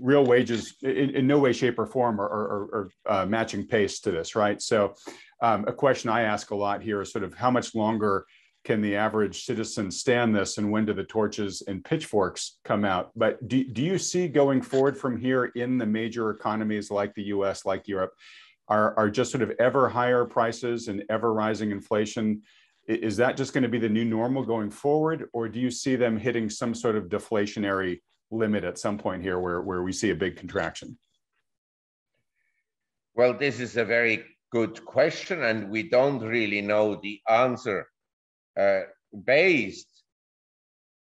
real 0.00 0.24
wages 0.24 0.74
in, 0.82 1.10
in, 1.10 1.26
no 1.28 1.38
way, 1.38 1.52
shape, 1.52 1.78
or 1.78 1.86
form 1.86 2.20
are, 2.20 2.24
are, 2.24 2.62
are 2.74 2.88
uh, 3.06 3.26
matching 3.26 3.68
pace 3.68 4.00
to 4.00 4.10
this, 4.10 4.34
right? 4.34 4.60
So, 4.60 4.94
um, 5.40 5.64
a 5.68 5.72
question 5.72 6.10
I 6.10 6.22
ask 6.22 6.50
a 6.50 6.56
lot 6.56 6.82
here 6.82 7.02
is 7.02 7.12
sort 7.12 7.22
of 7.22 7.34
how 7.34 7.50
much 7.50 7.74
longer 7.74 8.26
can 8.64 8.80
the 8.80 8.96
average 8.96 9.44
citizen 9.44 9.90
stand 9.90 10.34
this 10.34 10.56
and 10.56 10.70
when 10.72 10.86
do 10.86 10.94
the 10.94 11.04
torches 11.04 11.62
and 11.68 11.84
pitchforks 11.84 12.58
come 12.64 12.84
out 12.84 13.10
but 13.14 13.46
do, 13.46 13.62
do 13.62 13.82
you 13.82 13.98
see 13.98 14.26
going 14.26 14.62
forward 14.62 14.96
from 14.96 15.18
here 15.18 15.46
in 15.54 15.76
the 15.76 15.84
major 15.84 16.30
economies 16.30 16.90
like 16.90 17.14
the 17.14 17.24
us 17.24 17.66
like 17.66 17.86
europe 17.86 18.14
are, 18.68 18.96
are 18.98 19.10
just 19.10 19.30
sort 19.30 19.42
of 19.42 19.52
ever 19.58 19.88
higher 19.88 20.24
prices 20.24 20.88
and 20.88 21.04
ever 21.10 21.32
rising 21.32 21.70
inflation 21.70 22.42
is 22.86 23.16
that 23.16 23.36
just 23.36 23.54
going 23.54 23.62
to 23.62 23.68
be 23.68 23.78
the 23.78 23.88
new 23.88 24.04
normal 24.04 24.44
going 24.44 24.70
forward 24.70 25.28
or 25.32 25.48
do 25.48 25.58
you 25.58 25.70
see 25.70 25.96
them 25.96 26.18
hitting 26.18 26.50
some 26.50 26.74
sort 26.74 26.96
of 26.96 27.04
deflationary 27.04 28.00
limit 28.30 28.64
at 28.64 28.78
some 28.78 28.98
point 28.98 29.22
here 29.22 29.38
where, 29.38 29.62
where 29.62 29.82
we 29.82 29.92
see 29.92 30.10
a 30.10 30.14
big 30.14 30.36
contraction? 30.36 30.98
Well 33.14 33.34
this 33.34 33.60
is 33.60 33.76
a 33.76 33.84
very 33.84 34.24
good 34.50 34.84
question 34.84 35.42
and 35.44 35.70
we 35.70 35.88
don't 35.88 36.20
really 36.20 36.60
know 36.60 37.00
the 37.02 37.20
answer 37.28 37.88
uh, 38.58 38.80
based 39.24 40.02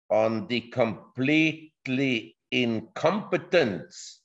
on 0.10 0.48
the 0.48 0.62
completely 0.62 2.36
incompetence 2.52 4.22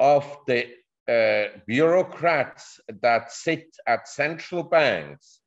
of 0.00 0.24
the 0.46 0.68
Uh, 1.08 1.48
bureaucrats 1.66 2.80
that 3.00 3.32
sit 3.32 3.74
at 3.86 4.06
central 4.06 4.62
banks 4.62 5.40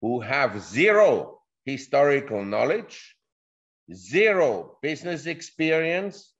who 0.00 0.18
have 0.18 0.60
zero 0.60 1.40
historical 1.64 2.44
knowledge, 2.44 3.14
zero 3.94 4.76
business 4.82 5.26
experience, 5.26 6.34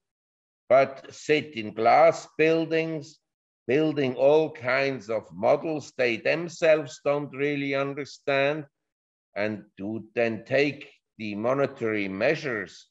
but 0.67 1.07
sit 1.09 1.55
in 1.55 1.73
glass 1.73 2.27
buildings, 2.37 3.19
building 3.65 4.15
all 4.15 4.51
kinds 4.51 5.09
of 5.09 5.23
models 5.31 5.93
they 5.95 6.17
themselves 6.17 6.99
don't 7.05 7.33
really 7.33 7.73
understand, 7.73 8.65
and 9.37 9.63
to 9.77 10.03
then 10.15 10.43
take 10.43 10.91
the 11.17 11.33
monetary 11.33 12.09
measures 12.09 12.87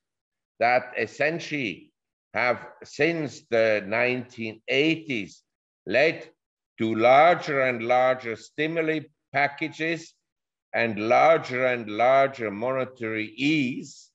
that 0.60 0.94
essentially 0.96 1.92
have 2.32 2.66
since 2.84 3.42
the 3.50 3.82
1980s 3.86 5.42
led 5.88 6.28
to 6.76 6.94
larger 6.94 7.62
and 7.62 7.82
larger 7.82 8.36
stimuli 8.36 9.00
packages 9.32 10.14
and 10.74 11.08
larger 11.08 11.64
and 11.64 11.88
larger 11.88 12.50
monetary 12.50 13.24
ease, 13.24 14.10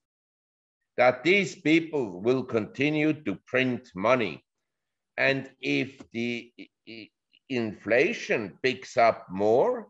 that 0.97 1.23
these 1.23 1.55
people 1.55 2.21
will 2.21 2.43
continue 2.43 3.11
to 3.11 3.35
print 3.47 3.89
money. 3.95 4.45
And 5.17 5.49
if 5.59 5.99
the 6.11 6.53
inflation 7.49 8.59
picks 8.61 8.95
up 8.95 9.25
more, 9.29 9.87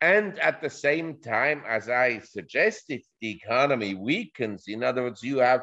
and 0.00 0.38
at 0.40 0.60
the 0.60 0.70
same 0.70 1.20
time, 1.20 1.62
as 1.66 1.88
I 1.88 2.18
suggested, 2.20 3.02
the 3.20 3.30
economy 3.30 3.94
weakens. 3.94 4.64
In 4.66 4.82
other 4.82 5.02
words, 5.04 5.22
you 5.22 5.38
have 5.38 5.62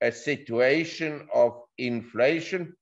a 0.00 0.12
situation 0.12 1.28
of 1.32 1.60
inflation 1.78 2.74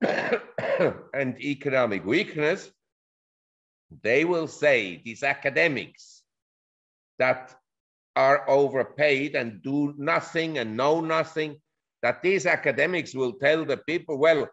and 1.14 1.40
economic 1.40 2.04
weakness, 2.04 2.70
they 4.02 4.24
will 4.24 4.46
say, 4.46 5.02
these 5.04 5.22
academics 5.22 6.22
that 7.18 7.54
are 8.16 8.48
overpaid 8.48 9.34
and 9.34 9.62
do 9.62 9.94
nothing 9.98 10.58
and 10.58 10.76
know 10.76 11.00
nothing, 11.00 11.56
that 12.02 12.22
these 12.22 12.46
academics 12.46 13.14
will 13.14 13.34
tell 13.34 13.64
the 13.64 13.76
people, 13.76 14.18
well, 14.18 14.48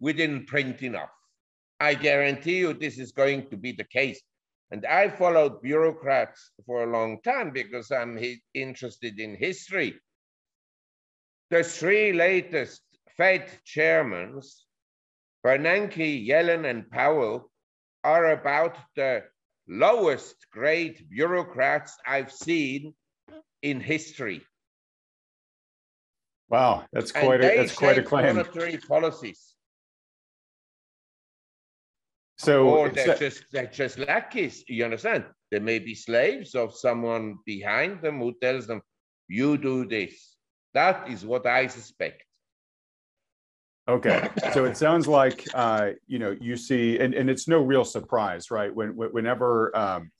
we 0.00 0.12
didn't 0.12 0.46
print 0.46 0.82
enough. 0.82 1.10
I 1.80 1.94
guarantee 1.94 2.58
you 2.58 2.72
this 2.72 2.98
is 2.98 3.12
going 3.12 3.50
to 3.50 3.56
be 3.56 3.72
the 3.72 3.84
case. 3.84 4.20
And 4.70 4.84
I 4.84 5.08
followed 5.08 5.62
bureaucrats 5.62 6.50
for 6.66 6.82
a 6.82 6.90
long 6.90 7.20
time 7.22 7.50
because 7.50 7.90
I'm 7.90 8.18
interested 8.54 9.18
in 9.18 9.34
history. 9.34 9.98
The 11.50 11.64
three 11.64 12.12
latest 12.12 12.82
Fed 13.16 13.48
chairmen 13.64 14.40
Bernanke, 15.44 16.26
Yellen, 16.26 16.68
and 16.68 16.90
Powell 16.90 17.50
are 18.04 18.32
about 18.32 18.76
the 18.96 19.24
lowest 19.68 20.36
grade 20.52 21.06
bureaucrats 21.10 21.96
I've 22.06 22.32
seen 22.32 22.94
in 23.62 23.80
history. 23.80 24.42
Wow, 26.48 26.84
that's 26.92 27.12
quite 27.12 27.44
a, 27.44 27.56
that's 27.56 27.74
quite 27.74 27.98
a 27.98 28.02
claim. 28.02 28.36
Monetary 28.36 28.78
policies. 28.78 29.54
So, 32.38 32.68
or 32.68 32.88
they're 32.88 33.16
just 33.16 33.44
they're 33.52 33.66
just 33.66 33.98
lackeys. 33.98 34.64
You 34.68 34.84
understand? 34.84 35.24
They 35.50 35.58
may 35.58 35.78
be 35.78 35.94
slaves 35.94 36.54
of 36.54 36.74
someone 36.74 37.38
behind 37.44 38.00
them 38.00 38.20
who 38.20 38.32
tells 38.40 38.66
them, 38.66 38.80
"You 39.26 39.58
do 39.58 39.86
this." 39.86 40.36
That 40.72 41.10
is 41.10 41.26
what 41.26 41.46
I 41.46 41.66
suspect. 41.66 42.22
Okay, 43.88 44.28
so 44.52 44.64
it 44.64 44.76
sounds 44.76 45.08
like 45.08 45.46
uh, 45.54 45.90
you 46.06 46.18
know 46.18 46.36
you 46.40 46.56
see, 46.56 46.98
and, 46.98 47.14
and 47.14 47.30
it's 47.30 47.48
no 47.48 47.60
real 47.60 47.84
surprise, 47.84 48.50
right? 48.50 48.74
When 48.74 48.90
whenever 48.90 49.76
um, 49.76 50.10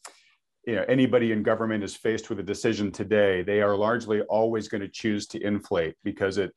you 0.67 0.75
know 0.75 0.85
anybody 0.89 1.33
in 1.33 1.43
government 1.43 1.85
is 1.85 1.95
faced 1.95 2.31
with 2.31 2.41
a 2.41 2.43
decision 2.43 2.91
today, 2.91 3.43
they 3.43 3.61
are 3.61 3.77
largely 3.77 4.23
always 4.23 4.69
going 4.69 4.81
to 4.81 4.89
choose 4.89 5.27
to 5.29 5.43
inflate 5.43 5.95
because 6.03 6.39
it 6.39 6.53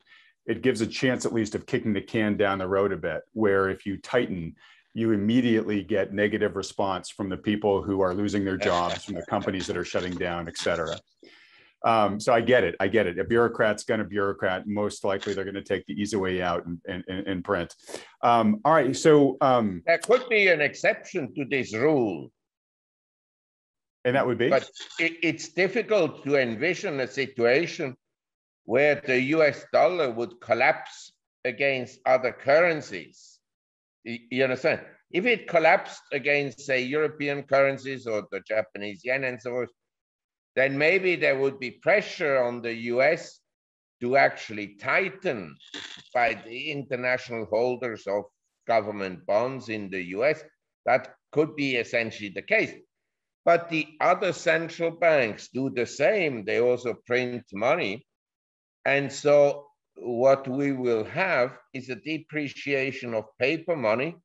it 0.46 0.62
gives 0.62 0.80
a 0.80 0.86
chance 0.86 1.24
at 1.24 1.32
least 1.32 1.54
of 1.54 1.66
kicking 1.66 1.92
the 1.92 2.00
can 2.00 2.36
down 2.36 2.58
the 2.58 2.66
road 2.66 2.92
a 2.92 2.96
bit. 2.96 3.22
Where 3.32 3.68
if 3.68 3.86
you 3.86 3.98
tighten, 3.98 4.56
you 4.94 5.12
immediately 5.12 5.82
get 5.82 6.12
negative 6.12 6.56
response 6.56 7.10
from 7.10 7.28
the 7.28 7.36
people 7.36 7.82
who 7.82 8.00
are 8.00 8.14
losing 8.14 8.44
their 8.44 8.56
jobs, 8.56 9.04
from 9.04 9.14
the 9.14 9.26
companies 9.26 9.66
that 9.66 9.76
are 9.76 9.84
shutting 9.84 10.14
down, 10.14 10.48
et 10.48 10.56
cetera. 10.56 10.98
Um, 11.84 12.20
so 12.20 12.32
I 12.32 12.40
get 12.40 12.64
it. 12.64 12.76
I 12.80 12.88
get 12.88 13.06
it. 13.06 13.18
A 13.18 13.24
bureaucrat's 13.24 13.84
going 13.84 13.98
to 13.98 14.04
bureaucrat. 14.04 14.66
Most 14.66 15.04
likely, 15.04 15.34
they're 15.34 15.44
going 15.44 15.54
to 15.54 15.62
take 15.62 15.86
the 15.86 15.94
easy 15.94 16.16
way 16.16 16.40
out 16.42 16.64
and, 16.66 16.80
and, 16.86 17.26
and 17.26 17.44
print. 17.44 17.74
Um, 18.22 18.60
all 18.64 18.72
right. 18.72 18.96
So 18.96 19.36
um, 19.40 19.82
there 19.86 19.98
could 19.98 20.28
be 20.28 20.48
an 20.48 20.60
exception 20.60 21.34
to 21.34 21.44
this 21.44 21.74
rule, 21.74 22.30
and 24.04 24.16
that 24.16 24.26
would 24.26 24.38
be. 24.38 24.48
But 24.48 24.68
it, 24.98 25.18
it's 25.22 25.48
difficult 25.48 26.24
to 26.24 26.40
envision 26.40 27.00
a 27.00 27.08
situation 27.08 27.96
where 28.64 29.02
the 29.04 29.20
U.S. 29.36 29.64
dollar 29.72 30.10
would 30.10 30.40
collapse 30.40 31.12
against 31.44 31.98
other 32.06 32.32
currencies. 32.32 33.40
You 34.04 34.44
understand? 34.44 34.80
If 35.10 35.26
it 35.26 35.48
collapsed 35.48 36.02
against, 36.12 36.60
say, 36.60 36.82
European 36.82 37.42
currencies 37.42 38.06
or 38.06 38.26
the 38.30 38.40
Japanese 38.40 39.02
yen 39.04 39.24
and 39.24 39.40
so 39.40 39.50
forth, 39.50 39.70
then 40.54 40.76
maybe 40.76 41.16
there 41.16 41.38
would 41.38 41.58
be 41.58 41.70
pressure 41.70 42.42
on 42.42 42.62
the 42.62 42.74
US 42.92 43.40
to 44.00 44.16
actually 44.16 44.74
tighten 44.76 45.56
by 46.12 46.34
the 46.34 46.70
international 46.70 47.46
holders 47.46 48.06
of 48.06 48.24
government 48.66 49.24
bonds 49.26 49.68
in 49.68 49.90
the 49.90 50.02
US. 50.16 50.42
That 50.84 51.14
could 51.30 51.56
be 51.56 51.76
essentially 51.76 52.30
the 52.30 52.42
case. 52.42 52.72
But 53.44 53.70
the 53.70 53.86
other 54.00 54.32
central 54.32 54.90
banks 54.90 55.48
do 55.48 55.70
the 55.70 55.86
same. 55.86 56.44
They 56.44 56.60
also 56.60 56.94
print 57.06 57.44
money. 57.52 58.06
And 58.84 59.12
so 59.12 59.66
what 59.96 60.46
we 60.46 60.72
will 60.72 61.04
have 61.04 61.58
is 61.72 61.88
a 61.88 61.96
depreciation 61.96 63.14
of 63.14 63.24
paper 63.38 63.76
money 63.76 64.16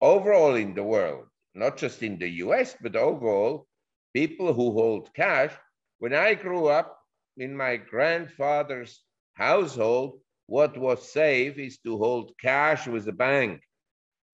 overall 0.00 0.54
in 0.54 0.74
the 0.74 0.82
world, 0.82 1.26
not 1.54 1.76
just 1.76 2.02
in 2.02 2.18
the 2.18 2.28
US, 2.44 2.76
but 2.80 2.96
overall, 2.96 3.66
people 4.12 4.52
who 4.52 4.72
hold 4.72 5.12
cash. 5.14 5.52
When 5.98 6.14
I 6.14 6.34
grew 6.34 6.66
up 6.66 6.98
in 7.36 7.56
my 7.56 7.76
grandfather's 7.76 9.02
household, 9.34 10.20
what 10.46 10.76
was 10.76 11.12
safe 11.12 11.58
is 11.58 11.78
to 11.78 11.96
hold 11.98 12.32
cash 12.40 12.86
with 12.86 13.08
a 13.08 13.12
bank. 13.12 13.62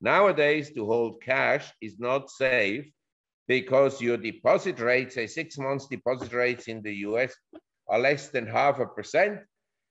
Nowadays, 0.00 0.72
to 0.74 0.86
hold 0.86 1.22
cash 1.22 1.70
is 1.80 1.98
not 1.98 2.30
safe 2.30 2.90
because 3.46 4.00
your 4.00 4.16
deposit 4.16 4.78
rates, 4.80 5.14
say 5.14 5.26
six 5.26 5.58
months 5.58 5.86
deposit 5.86 6.32
rates 6.32 6.68
in 6.68 6.82
the 6.82 6.94
US, 7.08 7.34
are 7.88 7.98
less 7.98 8.28
than 8.28 8.46
half 8.46 8.78
a 8.78 8.86
percent 8.86 9.40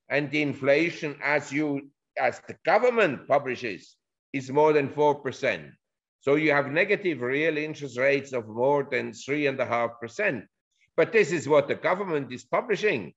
and 0.10 0.32
the 0.32 0.42
inflation 0.42 1.18
as 1.22 1.52
you 1.52 1.90
as 2.18 2.42
the 2.48 2.56
government 2.66 3.28
publishes 3.28 3.96
is 4.34 4.50
more 4.50 4.74
than 4.74 4.90
4%. 4.90 5.72
So 6.28 6.36
you 6.36 6.52
have 6.52 6.70
negative 6.70 7.22
real 7.22 7.58
interest 7.58 7.98
rates 7.98 8.34
of 8.34 8.50
more 8.50 8.86
than 8.92 9.14
three 9.14 9.48
and 9.48 9.58
a 9.62 9.66
half 9.66 9.92
percent. 10.02 10.44
But 10.98 11.14
this 11.14 11.32
is 11.32 11.48
what 11.48 11.70
the 11.70 11.76
government 11.76 12.34
is 12.34 12.44
publishing. 12.44 13.14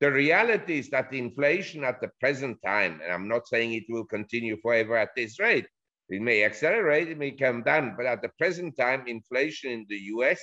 The 0.00 0.12
reality 0.12 0.78
is 0.78 0.90
that 0.90 1.14
inflation 1.14 1.84
at 1.84 2.02
the 2.02 2.10
present 2.20 2.58
time, 2.62 3.00
and 3.02 3.10
I'm 3.10 3.28
not 3.28 3.48
saying 3.48 3.72
it 3.72 3.84
will 3.88 4.04
continue 4.04 4.58
forever 4.60 4.94
at 4.94 5.14
this 5.16 5.40
rate, 5.40 5.64
it 6.10 6.20
may 6.20 6.44
accelerate, 6.44 7.08
it 7.08 7.16
may 7.16 7.30
come 7.30 7.62
down, 7.62 7.94
but 7.96 8.04
at 8.04 8.20
the 8.20 8.32
present 8.38 8.76
time, 8.76 9.04
inflation 9.06 9.70
in 9.70 9.86
the 9.88 10.00
US, 10.16 10.38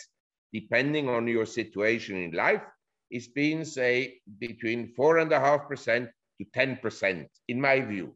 depending 0.52 1.08
on 1.08 1.28
your 1.28 1.46
situation 1.46 2.16
in 2.16 2.32
life, 2.32 2.64
is 3.12 3.28
being, 3.28 3.64
say, 3.64 4.20
between 4.40 4.92
4.5% 4.98 6.10
to 6.40 6.46
10%, 6.46 7.28
in 7.48 7.62
my 7.62 7.82
view. 7.82 8.16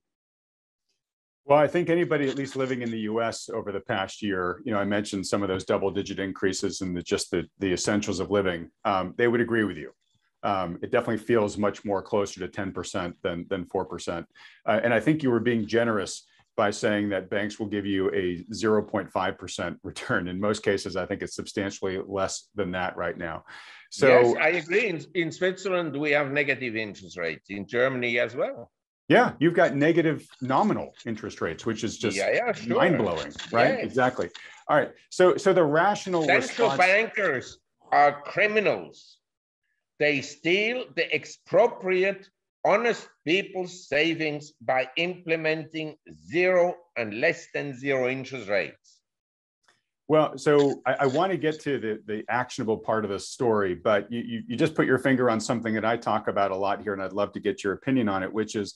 Well, 1.45 1.59
I 1.59 1.67
think 1.67 1.89
anybody 1.89 2.29
at 2.29 2.35
least 2.35 2.55
living 2.55 2.81
in 2.81 2.89
the 2.89 3.01
U.S. 3.01 3.49
over 3.49 3.73
the 3.73 3.81
past 3.81 4.21
year, 4.21 4.61
you 4.63 4.71
know, 4.71 4.79
I 4.79 4.85
mentioned 4.85 5.27
some 5.27 5.43
of 5.43 5.49
those 5.49 5.65
double-digit 5.65 6.17
increases 6.17 6.79
in 6.81 6.93
the, 6.93 7.01
just 7.01 7.31
the 7.31 7.43
the 7.59 7.73
essentials 7.73 8.19
of 8.21 8.31
living. 8.31 8.69
Um, 8.85 9.13
they 9.17 9.27
would 9.27 9.41
agree 9.41 9.65
with 9.65 9.77
you. 9.77 9.91
Um, 10.43 10.79
it 10.81 10.91
definitely 10.91 11.17
feels 11.17 11.57
much 11.57 11.83
more 11.83 12.01
closer 12.01 12.39
to 12.39 12.47
10% 12.47 13.13
than 13.23 13.45
than 13.49 13.65
4%. 13.65 14.25
Uh, 14.65 14.79
and 14.83 14.93
I 14.93 14.99
think 14.99 15.21
you 15.21 15.31
were 15.31 15.41
being 15.41 15.67
generous 15.67 16.25
by 16.55 16.69
saying 16.69 17.09
that 17.09 17.29
banks 17.29 17.59
will 17.59 17.67
give 17.67 17.85
you 17.85 18.09
a 18.13 18.43
0.5% 18.53 19.77
return. 19.83 20.27
In 20.27 20.39
most 20.39 20.63
cases, 20.63 20.95
I 20.95 21.05
think 21.05 21.21
it's 21.23 21.35
substantially 21.35 21.99
less 22.05 22.49
than 22.55 22.71
that 22.71 22.95
right 22.95 23.17
now. 23.17 23.43
So 23.89 24.07
yes, 24.07 24.35
I 24.39 24.49
agree. 24.49 24.87
In, 24.87 25.03
in 25.15 25.31
Switzerland, 25.31 25.95
we 25.95 26.11
have 26.11 26.31
negative 26.31 26.75
interest 26.75 27.17
rates. 27.17 27.49
In 27.49 27.65
Germany 27.67 28.19
as 28.19 28.35
well. 28.35 28.71
Yeah, 29.09 29.33
you've 29.39 29.53
got 29.53 29.75
negative 29.75 30.27
nominal 30.41 30.93
interest 31.05 31.41
rates, 31.41 31.65
which 31.65 31.83
is 31.83 31.97
just 31.97 32.15
yeah, 32.15 32.31
yeah, 32.31 32.51
sure. 32.53 32.77
mind 32.77 32.97
blowing, 32.97 33.33
right? 33.51 33.75
Yes. 33.75 33.83
Exactly. 33.83 34.29
All 34.67 34.77
right. 34.77 34.91
So, 35.09 35.35
so 35.35 35.51
the 35.51 35.63
rational 35.63 36.23
central 36.23 36.69
response... 36.69 36.77
bankers 36.77 37.59
are 37.91 38.21
criminals. 38.21 39.17
They 39.99 40.21
steal, 40.21 40.85
they 40.95 41.09
expropriate 41.11 42.29
honest 42.65 43.07
people's 43.25 43.87
savings 43.87 44.53
by 44.61 44.89
implementing 44.95 45.95
zero 46.31 46.75
and 46.97 47.19
less 47.19 47.47
than 47.53 47.77
zero 47.77 48.09
interest 48.09 48.49
rates. 48.49 48.82
Well, 50.07 50.37
so 50.37 50.81
I, 50.85 50.93
I, 51.01 51.05
want 51.07 51.31
to 51.31 51.37
get 51.37 51.61
to 51.61 51.79
the, 51.79 51.99
the 52.05 52.23
actionable 52.29 52.77
part 52.77 53.05
of 53.05 53.11
the 53.11 53.19
story, 53.19 53.73
but 53.73 54.11
you, 54.11 54.43
you, 54.47 54.57
just 54.57 54.75
put 54.75 54.85
your 54.85 54.99
finger 54.99 55.29
on 55.29 55.39
something 55.39 55.73
that 55.75 55.85
I 55.85 55.95
talk 55.95 56.27
about 56.27 56.51
a 56.51 56.55
lot 56.55 56.81
here, 56.81 56.93
and 56.93 57.01
I'd 57.01 57.13
love 57.13 57.31
to 57.33 57.39
get 57.39 57.63
your 57.63 57.73
opinion 57.73 58.09
on 58.09 58.21
it, 58.21 58.31
which 58.31 58.55
is 58.55 58.75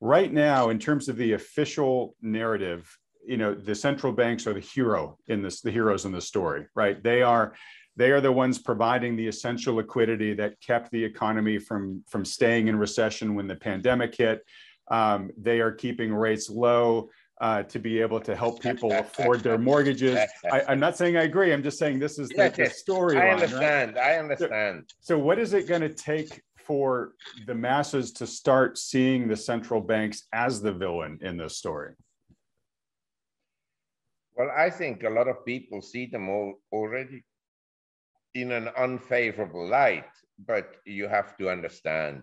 right 0.00 0.32
now, 0.32 0.70
in 0.70 0.78
terms 0.78 1.08
of 1.08 1.16
the 1.16 1.32
official 1.32 2.14
narrative, 2.22 2.96
you 3.26 3.36
know, 3.36 3.54
the 3.54 3.74
central 3.74 4.12
banks 4.12 4.46
are 4.46 4.54
the 4.54 4.60
hero 4.60 5.18
in 5.26 5.42
this, 5.42 5.60
the 5.62 5.70
heroes 5.70 6.04
in 6.04 6.12
the 6.12 6.20
story, 6.20 6.66
right? 6.74 7.02
They 7.02 7.22
are 7.22 7.54
they 7.96 8.10
are 8.10 8.20
the 8.20 8.32
ones 8.32 8.58
providing 8.58 9.16
the 9.16 9.28
essential 9.28 9.74
liquidity 9.74 10.32
that 10.34 10.60
kept 10.60 10.90
the 10.90 11.04
economy 11.04 11.58
from 11.58 12.02
from 12.08 12.24
staying 12.24 12.68
in 12.68 12.76
recession 12.76 13.34
when 13.34 13.46
the 13.46 13.56
pandemic 13.56 14.14
hit. 14.14 14.42
Um, 14.90 15.30
they 15.38 15.60
are 15.60 15.72
keeping 15.72 16.12
rates 16.12 16.50
low 16.50 17.10
uh, 17.42 17.64
to 17.64 17.80
be 17.80 18.00
able 18.00 18.20
to 18.20 18.36
help 18.36 18.62
people 18.62 18.92
afford 18.92 19.40
their 19.40 19.58
mortgages. 19.58 20.16
I, 20.50 20.72
am 20.72 20.78
not 20.78 20.96
saying 20.96 21.16
I 21.16 21.24
agree. 21.24 21.52
I'm 21.52 21.62
just 21.62 21.76
saying 21.76 21.98
this 21.98 22.16
is 22.16 22.28
the, 22.28 22.54
the 22.56 22.70
story. 22.70 23.18
I 23.18 23.30
understand. 23.30 23.96
Right? 23.96 24.14
I 24.14 24.18
understand. 24.18 24.84
So, 25.00 25.16
so 25.16 25.18
what 25.18 25.40
is 25.40 25.52
it 25.52 25.66
going 25.66 25.80
to 25.80 25.92
take 25.92 26.40
for 26.56 27.14
the 27.46 27.54
masses 27.54 28.12
to 28.12 28.28
start 28.28 28.78
seeing 28.78 29.26
the 29.26 29.36
central 29.36 29.80
banks 29.80 30.22
as 30.32 30.62
the 30.62 30.72
villain 30.72 31.18
in 31.20 31.36
this 31.36 31.56
story? 31.56 31.94
Well, 34.36 34.50
I 34.56 34.70
think 34.70 35.02
a 35.02 35.10
lot 35.10 35.26
of 35.26 35.44
people 35.44 35.82
see 35.82 36.06
them 36.06 36.28
all 36.28 36.54
already 36.72 37.24
in 38.34 38.52
an 38.52 38.68
unfavorable 38.78 39.68
light, 39.68 40.08
but 40.46 40.76
you 40.86 41.08
have 41.08 41.36
to 41.38 41.50
understand. 41.50 42.22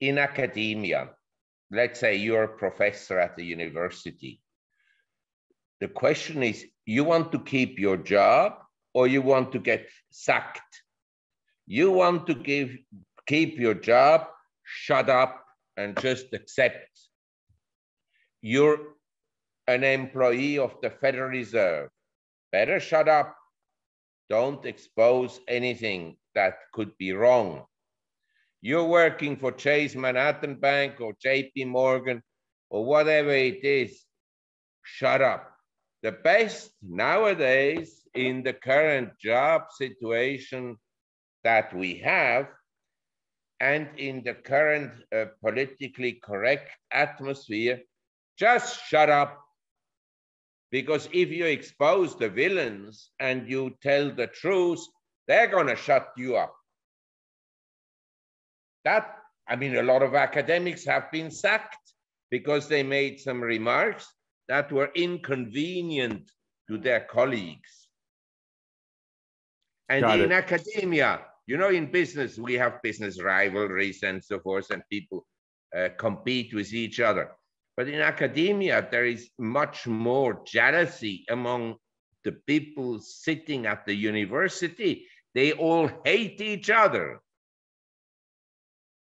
In 0.00 0.16
academia, 0.16 1.10
let's 1.70 2.00
say 2.00 2.16
you're 2.16 2.44
a 2.44 2.58
professor 2.58 3.18
at 3.18 3.36
the 3.36 3.44
university. 3.44 4.40
The 5.80 5.88
question 5.88 6.42
is, 6.42 6.64
you 6.84 7.04
want 7.04 7.32
to 7.32 7.38
keep 7.38 7.78
your 7.78 7.96
job 7.96 8.54
or 8.94 9.06
you 9.06 9.22
want 9.22 9.52
to 9.52 9.58
get 9.58 9.88
sacked? 10.10 10.82
You 11.66 11.90
want 11.90 12.26
to 12.28 12.34
give, 12.34 12.70
keep 13.26 13.58
your 13.58 13.74
job, 13.74 14.26
shut 14.64 15.10
up 15.10 15.44
and 15.76 15.98
just 16.00 16.32
accept. 16.32 16.88
You're 18.40 18.78
an 19.66 19.84
employee 19.84 20.58
of 20.58 20.76
the 20.80 20.90
Federal 20.90 21.30
Reserve. 21.30 21.90
Better 22.52 22.80
shut 22.80 23.08
up 23.08 23.36
don't 24.28 24.64
expose 24.66 25.40
anything 25.48 26.16
that 26.34 26.58
could 26.72 26.96
be 26.98 27.12
wrong. 27.12 27.64
You're 28.66 28.82
working 28.82 29.36
for 29.36 29.52
Chase 29.52 29.94
Manhattan 29.94 30.56
Bank 30.56 31.00
or 31.00 31.14
JP 31.24 31.68
Morgan 31.68 32.20
or 32.68 32.84
whatever 32.84 33.30
it 33.30 33.62
is, 33.62 34.02
shut 34.82 35.22
up. 35.22 35.52
The 36.02 36.10
best 36.10 36.72
nowadays 36.82 38.02
in 38.12 38.42
the 38.42 38.54
current 38.54 39.10
job 39.20 39.70
situation 39.70 40.78
that 41.44 41.72
we 41.76 41.98
have 41.98 42.48
and 43.60 43.88
in 43.98 44.24
the 44.24 44.34
current 44.34 44.90
uh, 45.14 45.26
politically 45.40 46.18
correct 46.20 46.68
atmosphere, 46.90 47.82
just 48.36 48.84
shut 48.88 49.08
up 49.08 49.40
because 50.72 51.08
if 51.12 51.28
you 51.28 51.46
expose 51.46 52.16
the 52.16 52.28
villains 52.28 53.12
and 53.20 53.48
you 53.48 53.76
tell 53.80 54.10
the 54.10 54.26
truth, 54.26 54.84
they're 55.28 55.46
going 55.46 55.68
to 55.68 55.76
shut 55.76 56.08
you 56.16 56.34
up. 56.34 56.52
That, 58.86 59.16
I 59.48 59.56
mean, 59.56 59.74
a 59.76 59.82
lot 59.82 60.02
of 60.04 60.14
academics 60.14 60.84
have 60.84 61.10
been 61.10 61.32
sacked 61.32 61.86
because 62.30 62.68
they 62.68 62.84
made 62.84 63.18
some 63.18 63.40
remarks 63.42 64.06
that 64.46 64.70
were 64.70 64.92
inconvenient 64.94 66.30
to 66.68 66.78
their 66.78 67.00
colleagues. 67.00 67.88
And 69.88 70.02
Got 70.02 70.20
in 70.20 70.30
it. 70.30 70.34
academia, 70.34 71.22
you 71.48 71.56
know, 71.56 71.70
in 71.70 71.90
business, 71.90 72.38
we 72.38 72.54
have 72.54 72.80
business 72.80 73.20
rivalries 73.20 74.04
and 74.04 74.22
so 74.22 74.38
forth, 74.38 74.70
and 74.70 74.82
people 74.88 75.26
uh, 75.76 75.88
compete 75.98 76.54
with 76.54 76.72
each 76.72 77.00
other. 77.00 77.32
But 77.76 77.88
in 77.88 78.00
academia, 78.00 78.86
there 78.88 79.04
is 79.04 79.30
much 79.36 79.88
more 79.88 80.42
jealousy 80.46 81.24
among 81.28 81.74
the 82.22 82.32
people 82.46 83.00
sitting 83.00 83.66
at 83.66 83.84
the 83.84 83.94
university. 83.94 85.06
They 85.34 85.52
all 85.54 85.90
hate 86.04 86.40
each 86.40 86.70
other. 86.70 87.20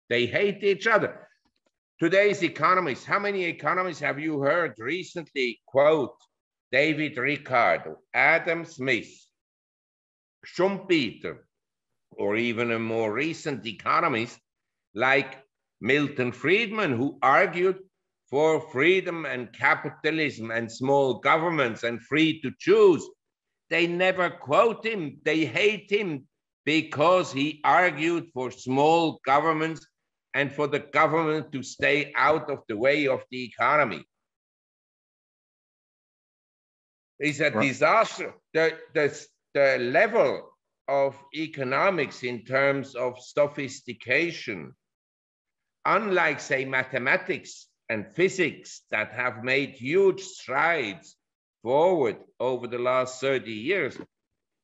They 0.09 0.25
hate 0.25 0.63
each 0.63 0.87
other. 0.87 1.27
Today's 1.99 2.43
economists, 2.43 3.05
how 3.05 3.19
many 3.19 3.43
economists 3.43 3.99
have 3.99 4.19
you 4.19 4.39
heard 4.39 4.75
recently 4.77 5.59
quote 5.65 6.15
David 6.71 7.17
Ricardo, 7.17 7.97
Adam 8.13 8.63
Smith, 8.63 9.09
Schumpeter, 10.45 11.39
or 12.11 12.37
even 12.37 12.71
a 12.71 12.79
more 12.79 13.11
recent 13.11 13.65
economist 13.65 14.39
like 14.95 15.43
Milton 15.81 16.31
Friedman, 16.31 16.95
who 16.95 17.17
argued 17.21 17.79
for 18.29 18.61
freedom 18.71 19.25
and 19.25 19.51
capitalism 19.53 20.51
and 20.51 20.71
small 20.71 21.19
governments 21.19 21.83
and 21.83 22.01
free 22.01 22.41
to 22.41 22.51
choose. 22.59 23.05
They 23.69 23.87
never 23.87 24.29
quote 24.29 24.85
him, 24.85 25.19
they 25.23 25.45
hate 25.45 25.91
him 25.91 26.27
because 26.65 27.31
he 27.31 27.61
argued 27.63 28.29
for 28.33 28.51
small 28.51 29.19
governments 29.25 29.85
and 30.37 30.53
for 30.53 30.67
the 30.67 30.77
government 30.77 31.51
to 31.51 31.63
stay 31.63 32.13
out 32.15 32.51
of 32.51 32.59
the 32.67 32.77
way 32.77 33.07
of 33.07 33.23
the 33.31 33.43
economy. 33.43 34.03
It's 37.17 37.39
a 37.39 37.49
right. 37.49 37.67
disaster. 37.67 38.35
The, 38.53 38.77
the, 38.93 39.27
the 39.55 39.77
level 39.79 40.47
of 40.87 41.15
economics 41.33 42.21
in 42.21 42.45
terms 42.45 42.93
of 42.93 43.17
sophistication, 43.19 44.73
unlike, 45.85 46.39
say, 46.39 46.65
mathematics 46.65 47.65
and 47.89 48.05
physics 48.15 48.83
that 48.91 49.13
have 49.13 49.43
made 49.43 49.71
huge 49.71 50.21
strides 50.21 51.15
forward 51.63 52.17
over 52.39 52.67
the 52.67 52.77
last 52.77 53.19
30 53.21 53.51
years, 53.51 53.97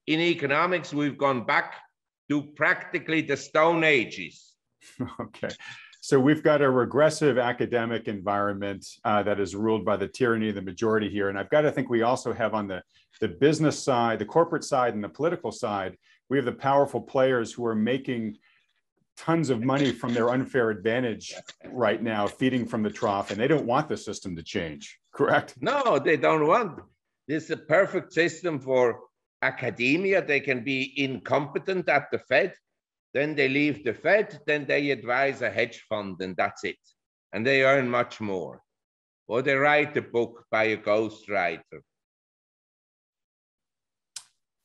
in 0.05 0.19
economics, 0.19 0.93
we've 0.93 1.17
gone 1.17 1.47
back 1.47 1.73
to 2.29 2.43
practically 2.43 3.21
the 3.21 3.37
Stone 3.37 3.83
Ages. 3.83 4.52
Okay. 5.19 5.49
So 6.01 6.19
we've 6.19 6.43
got 6.43 6.61
a 6.61 6.69
regressive 6.69 7.37
academic 7.37 8.09
environment 8.09 8.85
uh, 9.05 9.23
that 9.23 9.39
is 9.39 9.55
ruled 9.55 9.85
by 9.85 9.95
the 9.95 10.07
tyranny 10.07 10.49
of 10.49 10.55
the 10.55 10.61
majority 10.61 11.09
here. 11.09 11.29
And 11.29 11.39
I've 11.39 11.49
got 11.49 11.61
to 11.61 11.71
think 11.71 11.89
we 11.89 12.01
also 12.01 12.33
have 12.33 12.53
on 12.53 12.67
the, 12.67 12.83
the 13.21 13.29
business 13.29 13.81
side, 13.81 14.19
the 14.19 14.25
corporate 14.25 14.65
side, 14.65 14.95
and 14.95 15.03
the 15.03 15.07
political 15.07 15.49
side, 15.49 15.95
we 16.29 16.37
have 16.37 16.45
the 16.45 16.51
powerful 16.51 16.99
players 16.99 17.53
who 17.53 17.65
are 17.65 17.75
making 17.75 18.37
tons 19.15 19.49
of 19.49 19.61
money 19.61 19.91
from 19.91 20.13
their 20.13 20.29
unfair 20.29 20.71
advantage 20.71 21.33
right 21.71 22.01
now, 22.01 22.27
feeding 22.27 22.65
from 22.65 22.83
the 22.83 22.89
trough, 22.89 23.31
and 23.31 23.39
they 23.39 23.47
don't 23.47 23.65
want 23.65 23.87
the 23.87 23.95
system 23.95 24.35
to 24.35 24.43
change, 24.43 24.99
correct? 25.13 25.55
No, 25.61 25.99
they 25.99 26.17
don't 26.17 26.45
want. 26.47 26.81
This 27.27 27.45
is 27.45 27.51
a 27.51 27.57
perfect 27.57 28.11
system 28.11 28.59
for 28.59 28.99
academia. 29.41 30.21
They 30.25 30.39
can 30.39 30.63
be 30.63 30.93
incompetent 30.97 31.87
at 31.87 32.11
the 32.11 32.19
Fed 32.19 32.53
then 33.13 33.35
they 33.35 33.47
leave 33.47 33.83
the 33.83 33.93
Fed, 33.93 34.39
then 34.47 34.65
they 34.65 34.91
advise 34.91 35.41
a 35.41 35.49
hedge 35.49 35.85
fund, 35.87 36.19
and 36.21 36.35
that's 36.35 36.63
it. 36.63 36.77
And 37.31 37.45
they 37.45 37.63
earn 37.63 37.89
much 37.89 38.19
more. 38.19 38.61
Or 39.27 39.41
they 39.41 39.55
write 39.55 39.95
a 39.97 40.01
book 40.01 40.45
by 40.51 40.65
a 40.65 40.77
ghostwriter. 40.77 41.81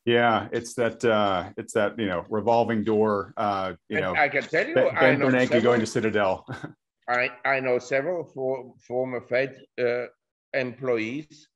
Yeah, 0.05 0.49
it's 0.53 0.73
that 0.75 1.05
uh, 1.05 1.51
it's 1.59 1.75
that 1.75 1.99
you 1.99 2.07
know 2.07 2.25
revolving 2.31 2.83
door. 2.83 3.35
Uh, 3.37 3.75
you 3.91 4.01
know, 4.01 4.15
I 4.15 4.29
can 4.31 4.43
tell 4.43 4.67
you, 4.67 4.75
Ben, 4.75 4.95
ben 4.95 5.21
Bernanke 5.21 5.49
several, 5.49 5.63
going 5.63 5.81
to 5.81 5.87
Citadel. 5.87 6.47
I 7.09 7.31
I 7.45 7.61
know 7.61 7.79
several 7.79 8.25
for, 8.25 8.73
former 8.87 9.21
Fed 9.21 9.61
uh, 9.79 10.07
employees, 10.55 11.49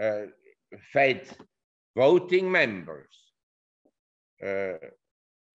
uh, 0.00 0.26
Fed 0.92 1.28
voting 1.96 2.50
members, 2.50 3.12
uh, 4.40 4.74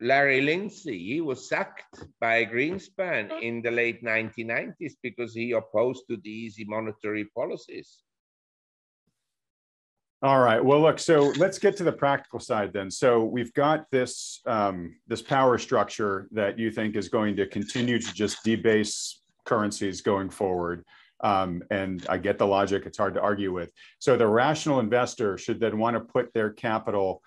Larry 0.01 0.41
Lindsey, 0.41 0.99
he 0.99 1.21
was 1.21 1.49
sacked 1.49 2.05
by 2.21 2.45
Greenspan 2.47 3.43
in 3.43 3.61
the 3.61 3.71
late 3.71 4.03
1990s 4.03 4.95
because 5.03 5.35
he 5.35 5.53
opposed 5.53 6.05
to 6.09 6.17
the 6.17 6.31
easy 6.31 6.65
monetary 6.65 7.27
policies. 7.37 8.03
All 10.23 10.41
right. 10.41 10.63
Well, 10.63 10.81
look. 10.81 10.99
So 10.99 11.33
let's 11.39 11.59
get 11.59 11.77
to 11.79 11.85
the 11.85 11.93
practical 11.93 12.41
side 12.41 12.75
then. 12.75 12.91
So 12.91 13.25
we've 13.25 13.53
got 13.55 13.87
this 13.91 14.41
um, 14.47 14.97
this 15.07 15.23
power 15.23 15.57
structure 15.57 16.29
that 16.33 16.59
you 16.59 16.71
think 16.71 16.95
is 16.95 17.09
going 17.09 17.37
to 17.37 17.47
continue 17.47 17.99
to 17.99 18.15
just 18.15 18.45
debase 18.45 19.23
currencies 19.45 20.03
going 20.03 20.29
forward. 20.29 20.85
Um, 21.23 21.63
and 21.71 22.05
I 22.09 22.19
get 22.19 22.37
the 22.37 22.47
logic; 22.47 22.85
it's 22.85 22.99
hard 22.99 23.15
to 23.15 23.23
argue 23.23 23.51
with. 23.51 23.73
So 23.99 24.19
the 24.19 24.27
rational 24.27 24.81
investor 24.81 25.39
should 25.39 25.59
then 25.59 25.79
want 25.79 25.95
to 25.95 26.01
put 26.01 26.35
their 26.35 26.51
capital 26.51 27.23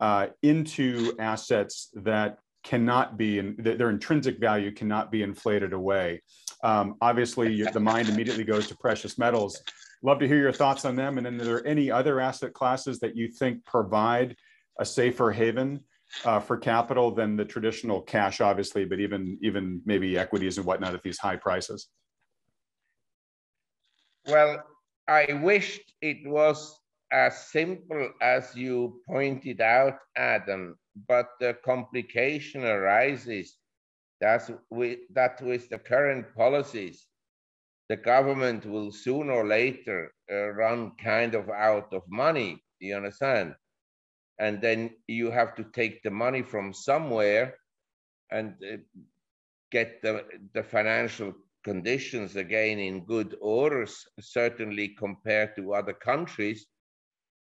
uh, 0.00 0.28
into 0.42 1.12
assets 1.18 1.90
that 1.94 2.38
cannot 2.64 3.16
be, 3.16 3.38
in, 3.38 3.56
their 3.58 3.90
intrinsic 3.90 4.38
value 4.38 4.70
cannot 4.70 5.10
be 5.10 5.22
inflated 5.22 5.72
away. 5.72 6.22
Um, 6.62 6.96
obviously, 7.00 7.62
the 7.62 7.80
mind 7.80 8.08
immediately 8.08 8.44
goes 8.44 8.66
to 8.68 8.76
precious 8.76 9.18
metals. 9.18 9.60
Love 10.02 10.18
to 10.18 10.28
hear 10.28 10.38
your 10.38 10.52
thoughts 10.52 10.84
on 10.84 10.96
them. 10.96 11.18
And 11.18 11.26
then, 11.26 11.40
are 11.40 11.44
there 11.44 11.66
any 11.66 11.90
other 11.90 12.20
asset 12.20 12.52
classes 12.52 12.98
that 13.00 13.16
you 13.16 13.28
think 13.28 13.64
provide 13.64 14.36
a 14.78 14.84
safer 14.84 15.32
haven 15.32 15.80
uh, 16.24 16.40
for 16.40 16.56
capital 16.56 17.10
than 17.10 17.36
the 17.36 17.44
traditional 17.44 18.00
cash, 18.00 18.40
obviously, 18.40 18.84
but 18.84 19.00
even 19.00 19.38
even 19.42 19.80
maybe 19.84 20.18
equities 20.18 20.56
and 20.56 20.66
whatnot 20.66 20.94
at 20.94 21.02
these 21.02 21.18
high 21.18 21.36
prices? 21.36 21.88
Well, 24.26 24.62
I 25.08 25.40
wished 25.42 25.92
it 26.00 26.28
was 26.28 26.78
as 27.10 27.48
simple 27.48 28.10
as 28.20 28.54
you 28.54 29.00
pointed 29.06 29.60
out, 29.60 29.98
Adam, 30.16 30.78
but 31.08 31.28
the 31.40 31.56
complication 31.64 32.64
arises 32.64 33.56
that 34.20 34.50
with, 34.70 34.98
that 35.14 35.40
with 35.40 35.68
the 35.68 35.78
current 35.78 36.34
policies, 36.34 37.06
the 37.88 37.96
government 37.96 38.66
will 38.66 38.92
sooner 38.92 39.32
or 39.32 39.46
later 39.46 40.12
uh, 40.30 40.48
run 40.50 40.92
kind 41.02 41.34
of 41.34 41.48
out 41.48 41.92
of 41.92 42.02
money. 42.08 42.62
You 42.80 42.96
understand? 42.96 43.54
And 44.38 44.60
then 44.60 44.90
you 45.06 45.30
have 45.30 45.54
to 45.56 45.64
take 45.64 46.02
the 46.02 46.10
money 46.10 46.42
from 46.42 46.72
somewhere 46.72 47.54
and 48.30 48.54
uh, 48.62 48.76
get 49.70 50.02
the, 50.02 50.24
the 50.52 50.62
financial 50.62 51.32
conditions 51.64 52.36
again 52.36 52.78
in 52.78 53.04
good 53.04 53.36
orders, 53.40 54.06
certainly 54.20 54.88
compared 54.88 55.56
to 55.56 55.74
other 55.74 55.94
countries 55.94 56.66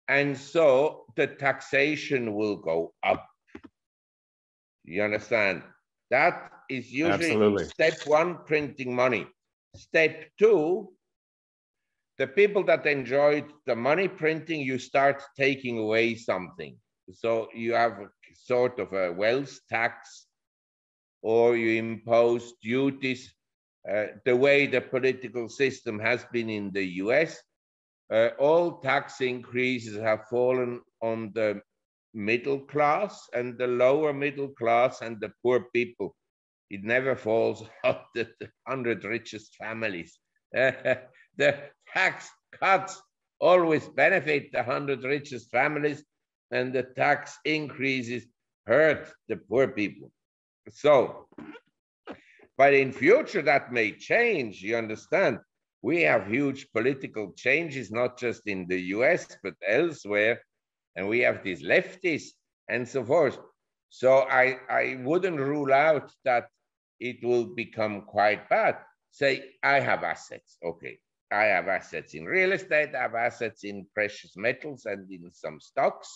and 0.08 0.38
so 0.38 1.06
the 1.16 1.28
taxation 1.28 2.34
will 2.34 2.56
go 2.56 2.94
up. 3.04 3.28
You 4.84 5.04
understand? 5.04 5.64
That 6.10 6.52
is 6.70 6.92
usually 6.92 7.32
Absolutely. 7.32 7.66
step 7.66 8.08
one, 8.08 8.40
printing 8.46 8.96
money. 8.96 9.28
Step 9.76 10.26
two, 10.40 10.94
the 12.18 12.28
people 12.28 12.64
that 12.64 12.86
enjoyed 12.86 13.46
the 13.66 13.76
money 13.76 14.08
printing, 14.08 14.62
you 14.62 14.80
start 14.80 15.22
taking 15.38 15.78
away 15.78 16.16
something. 16.16 16.78
So 17.14 17.50
you 17.54 17.74
have 17.74 17.98
sort 18.34 18.80
of 18.80 18.94
a 18.94 19.12
wealth 19.12 19.60
tax 19.70 20.28
or 21.22 21.56
you 21.56 21.80
impose 21.80 22.54
duties. 22.62 23.34
Uh, 23.90 24.08
the 24.26 24.36
way 24.36 24.68
the 24.68 24.82
political 24.82 25.48
system 25.48 26.00
has 26.00 26.26
been 26.32 26.50
in 26.50 26.72
the 26.72 26.86
US, 27.04 27.42
uh, 28.12 28.30
all 28.40 28.80
tax 28.80 29.22
increases 29.22 29.98
have 29.98 30.28
fallen 30.30 30.82
on 31.02 31.32
the 31.34 31.62
middle 32.14 32.60
class 32.60 33.28
and 33.34 33.58
the 33.58 33.68
lower 33.68 34.14
middle 34.14 34.50
class 34.50 35.02
and 35.02 35.20
the 35.20 35.32
poor 35.44 35.68
people. 35.74 36.16
It 36.70 36.84
never 36.84 37.16
falls 37.16 37.64
on 37.84 37.98
the 38.16 38.28
100 38.66 39.04
richest 39.04 39.56
families. 39.56 40.18
The 41.38 41.56
tax 41.94 42.28
cuts 42.52 43.00
always 43.40 43.88
benefit 43.90 44.52
the 44.52 44.64
100 44.64 45.04
richest 45.04 45.52
families, 45.52 46.04
and 46.50 46.74
the 46.74 46.82
tax 46.82 47.38
increases 47.46 48.26
hurt 48.66 49.14
the 49.28 49.38
poor 49.38 49.68
people. 49.68 50.12
So, 50.72 51.28
but 52.58 52.74
in 52.74 52.92
future 52.92 53.44
that 53.44 53.72
may 53.72 53.92
change, 53.92 54.64
you 54.64 54.78
understand? 54.78 55.38
We 55.88 56.02
have 56.02 56.28
huge 56.28 56.70
political 56.74 57.32
changes, 57.32 57.92
not 57.92 58.20
just 58.20 58.46
in 58.46 58.68
the 58.68 58.82
US, 58.96 59.38
but 59.42 59.54
elsewhere. 59.66 60.42
And 60.98 61.08
we 61.08 61.20
have 61.20 61.46
these 61.46 61.64
lefties 61.64 62.26
and 62.68 62.86
so 62.86 63.06
forth. 63.06 63.38
So 63.88 64.10
I, 64.42 64.58
I 64.70 65.00
wouldn't 65.06 65.40
rule 65.40 65.72
out 65.72 66.12
that 66.26 66.48
it 67.00 67.24
will 67.24 67.46
become 67.56 68.02
quite 68.02 68.50
bad. 68.50 68.76
Say, 69.12 69.54
I 69.64 69.80
have 69.80 70.04
assets. 70.04 70.58
Okay. 70.62 71.00
I 71.32 71.46
have 71.56 71.70
assets 71.70 72.14
in 72.16 72.26
real 72.26 72.52
estate, 72.52 72.94
I 72.94 73.04
have 73.04 73.16
assets 73.16 73.64
in 73.64 73.88
precious 73.94 74.36
metals 74.36 74.86
and 74.86 75.10
in 75.10 75.32
some 75.32 75.62
stocks. 75.62 76.10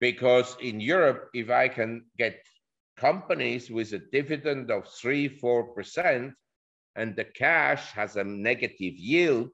Because 0.00 0.56
in 0.62 0.80
Europe, 0.80 1.28
if 1.34 1.50
I 1.50 1.68
can 1.68 2.06
get 2.16 2.38
companies 2.96 3.70
with 3.70 3.92
a 3.92 3.98
dividend 3.98 4.70
of 4.70 4.88
three, 4.88 5.28
four 5.28 5.74
percent, 5.74 6.32
and 6.96 7.16
the 7.16 7.24
cash 7.24 7.92
has 7.92 8.16
a 8.16 8.24
negative 8.24 8.94
yield, 8.94 9.50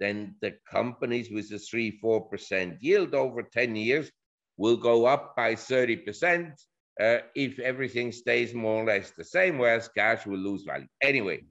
then 0.00 0.36
the 0.40 0.54
companies 0.70 1.30
with 1.30 1.50
a 1.52 1.58
3 1.58 1.98
4% 2.02 2.76
yield 2.80 3.14
over 3.14 3.42
10 3.42 3.76
years 3.76 4.10
will 4.56 4.76
go 4.76 5.06
up 5.06 5.34
by 5.36 5.54
30% 5.54 6.52
uh, 7.00 7.18
if 7.34 7.58
everything 7.58 8.12
stays 8.12 8.54
more 8.54 8.82
or 8.82 8.86
less 8.86 9.10
the 9.10 9.24
same, 9.24 9.58
whereas 9.58 9.88
cash 9.88 10.26
will 10.26 10.38
lose 10.38 10.62
value. 10.62 10.86
Anyway, 11.00 11.44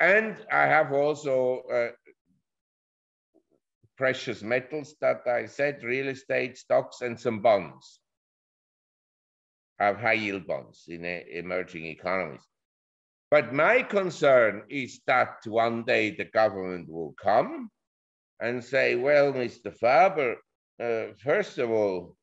and 0.00 0.36
I 0.50 0.62
have 0.62 0.92
also 0.92 1.62
uh, 1.72 1.88
precious 3.96 4.42
metals 4.42 4.94
that 5.00 5.22
I 5.26 5.46
said, 5.46 5.82
real 5.82 6.08
estate, 6.08 6.58
stocks, 6.58 7.00
and 7.00 7.18
some 7.18 7.40
bonds. 7.40 8.00
I 9.80 9.86
have 9.86 9.98
high 9.98 10.14
yield 10.14 10.46
bonds 10.46 10.84
in 10.88 11.04
uh, 11.04 11.20
emerging 11.32 11.86
economies. 11.86 12.46
But 13.34 13.52
my 13.52 13.82
concern 13.82 14.62
is 14.68 15.00
that 15.08 15.38
one 15.44 15.82
day 15.82 16.10
the 16.10 16.26
government 16.26 16.88
will 16.88 17.16
come 17.20 17.68
and 18.38 18.62
say, 18.62 18.94
well, 18.94 19.32
Mr. 19.32 19.74
Faber, 19.74 20.36
uh, 20.80 21.14
first 21.18 21.58
of 21.58 21.68
all, 21.68 22.16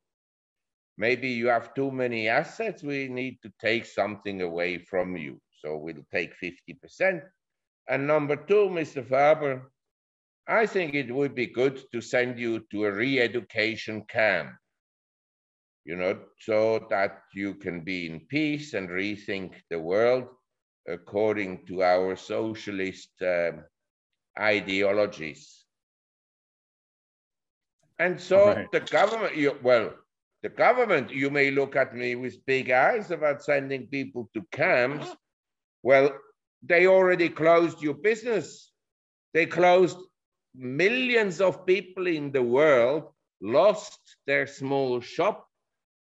maybe 0.98 1.28
you 1.28 1.48
have 1.48 1.74
too 1.74 1.92
many 1.92 2.30
assets. 2.30 2.82
We 2.82 3.10
need 3.10 3.40
to 3.44 3.52
take 3.60 3.88
something 3.88 4.42
away 4.42 4.78
from 4.78 5.18
you. 5.18 5.42
So 5.60 5.76
we'll 5.76 6.08
take 6.14 6.32
50%. 6.42 7.22
And 7.90 8.08
number 8.08 8.38
two, 8.38 8.70
Mr. 8.70 9.04
Faber, 9.06 9.70
I 10.48 10.66
think 10.66 10.94
it 10.94 11.14
would 11.14 11.36
be 11.36 11.48
good 11.48 11.92
to 11.92 12.00
send 12.00 12.40
you 12.40 12.66
to 12.72 12.86
a 12.86 12.92
re-education 12.94 14.06
camp, 14.08 14.52
you 15.84 15.98
know, 15.98 16.20
so 16.40 16.88
that 16.90 17.24
you 17.36 17.56
can 17.56 17.82
be 17.84 18.08
in 18.08 18.22
peace 18.30 18.74
and 18.74 18.88
rethink 18.88 19.56
the 19.70 19.78
world 19.78 20.30
according 20.88 21.66
to 21.68 21.84
our 21.84 22.16
socialist 22.16 23.10
um, 23.22 23.64
ideologies. 24.40 25.64
And 28.00 28.20
so 28.20 28.48
right. 28.48 28.72
the 28.72 28.80
government, 28.80 29.36
you, 29.36 29.58
well, 29.62 29.94
the 30.42 30.50
government, 30.50 31.12
you 31.12 31.30
may 31.30 31.52
look 31.52 31.76
at 31.76 31.96
me 31.96 32.16
with 32.16 32.46
big 32.48 32.72
eyes 32.72 33.12
about 33.12 33.44
sending 33.44 33.86
people 33.88 34.30
to 34.34 34.42
camps. 34.52 35.08
Well, 35.84 36.12
they 36.64 36.88
already 36.88 37.30
closed 37.30 37.82
your 37.82 37.94
business. 37.94 38.72
They 39.34 39.46
closed 39.46 39.98
millions 40.56 41.42
of 41.42 41.66
people 41.66 42.08
in 42.08 42.32
the 42.32 42.42
world, 42.42 43.04
lost 43.40 44.00
their 44.26 44.48
small 44.48 45.00
shop, 45.00 45.48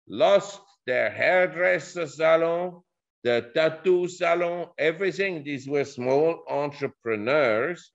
lost 0.08 0.62
their 0.86 1.10
hairdresser 1.10 2.08
salon, 2.08 2.82
the 3.24 3.52
tattoo 3.54 4.08
salon, 4.08 4.68
everything. 4.78 5.44
These 5.44 5.68
were 5.68 5.86
small 5.86 6.44
entrepreneurs 6.50 7.92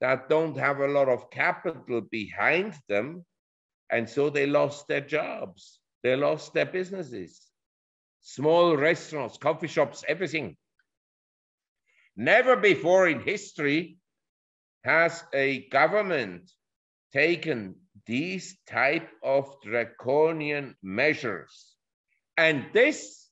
that 0.00 0.28
don't 0.28 0.56
have 0.58 0.80
a 0.80 0.88
lot 0.88 1.08
of 1.08 1.30
capital 1.30 2.02
behind 2.02 2.74
them. 2.88 3.24
And 3.90 4.08
so 4.08 4.30
they 4.30 4.46
lost 4.46 4.88
their 4.88 5.00
jobs, 5.00 5.78
they 6.02 6.16
lost 6.16 6.54
their 6.54 6.66
businesses, 6.66 7.40
small 8.20 8.76
restaurants, 8.76 9.38
coffee 9.38 9.68
shops, 9.68 10.04
everything. 10.08 10.56
Never 12.16 12.56
before 12.56 13.08
in 13.08 13.20
history 13.20 13.98
has 14.84 15.24
a 15.32 15.68
government 15.68 16.50
taken 17.12 17.76
these 18.06 18.58
type 18.66 19.08
of 19.22 19.56
draconian 19.62 20.76
measures. 20.82 21.74
And 22.36 22.66
this 22.72 23.23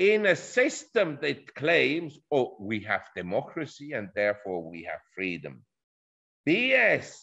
in 0.00 0.24
a 0.24 0.34
system 0.34 1.18
that 1.20 1.54
claims, 1.54 2.18
oh, 2.32 2.56
we 2.58 2.80
have 2.80 3.02
democracy 3.14 3.92
and 3.92 4.08
therefore 4.14 4.62
we 4.62 4.82
have 4.84 5.00
freedom. 5.14 5.62
BS. 6.48 7.18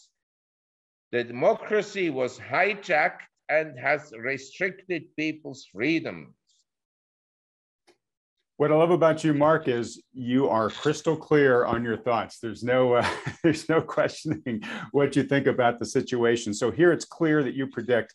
The 1.12 1.24
democracy 1.24 2.12
was 2.12 2.38
hijacked 2.38 3.26
and 3.50 3.80
has 3.80 4.14
restricted 4.16 5.06
people's 5.16 5.66
freedoms. 5.74 6.36
What 8.58 8.72
I 8.72 8.76
love 8.76 8.92
about 8.92 9.24
you, 9.24 9.34
Marc, 9.34 9.68
is 9.68 10.04
you 10.14 10.48
are 10.48 10.70
crystal 10.70 11.18
clear 11.18 11.66
on 11.66 11.84
your 11.84 11.98
thoughts. 11.98 12.38
There's 12.40 12.64
no, 12.64 12.94
uh, 12.94 13.10
there's 13.44 13.68
no 13.68 13.82
questioning 13.82 14.62
what 14.92 15.16
you 15.16 15.24
think 15.24 15.48
about 15.48 15.80
the 15.80 15.86
situation. 15.86 16.54
So 16.54 16.70
here, 16.70 16.92
it's 16.92 17.06
clear 17.06 17.42
that 17.42 17.56
you 17.56 17.66
predict 17.66 18.14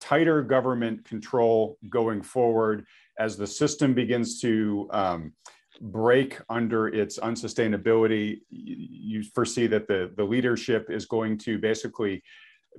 tighter 0.00 0.42
government 0.42 1.04
control 1.04 1.78
going 1.88 2.22
forward 2.22 2.84
as 3.18 3.36
the 3.36 3.46
system 3.46 3.94
begins 3.94 4.40
to 4.40 4.88
um, 4.92 5.32
break 5.80 6.38
under 6.48 6.88
its 6.88 7.18
unsustainability. 7.18 8.40
You 8.50 9.22
foresee 9.34 9.66
that 9.68 9.88
the 9.88 10.12
the 10.16 10.24
leadership 10.24 10.90
is 10.90 11.06
going 11.06 11.38
to 11.38 11.58
basically 11.58 12.22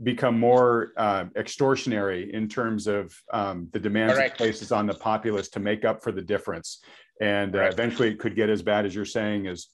become 0.01 0.39
more 0.39 0.91
uh, 0.97 1.25
extortionary 1.37 2.31
in 2.31 2.47
terms 2.47 2.87
of 2.87 3.13
um, 3.31 3.69
the 3.73 3.79
demands 3.79 4.15
Correct. 4.15 4.35
it 4.35 4.37
places 4.37 4.71
on 4.71 4.87
the 4.87 4.93
populace 4.95 5.49
to 5.49 5.59
make 5.59 5.85
up 5.85 6.01
for 6.03 6.11
the 6.11 6.21
difference. 6.21 6.83
And 7.21 7.55
uh, 7.55 7.63
eventually 7.63 8.09
it 8.09 8.19
could 8.19 8.35
get 8.35 8.49
as 8.49 8.63
bad 8.63 8.87
as 8.87 8.95
you're 8.95 9.05
saying 9.05 9.47
as 9.47 9.67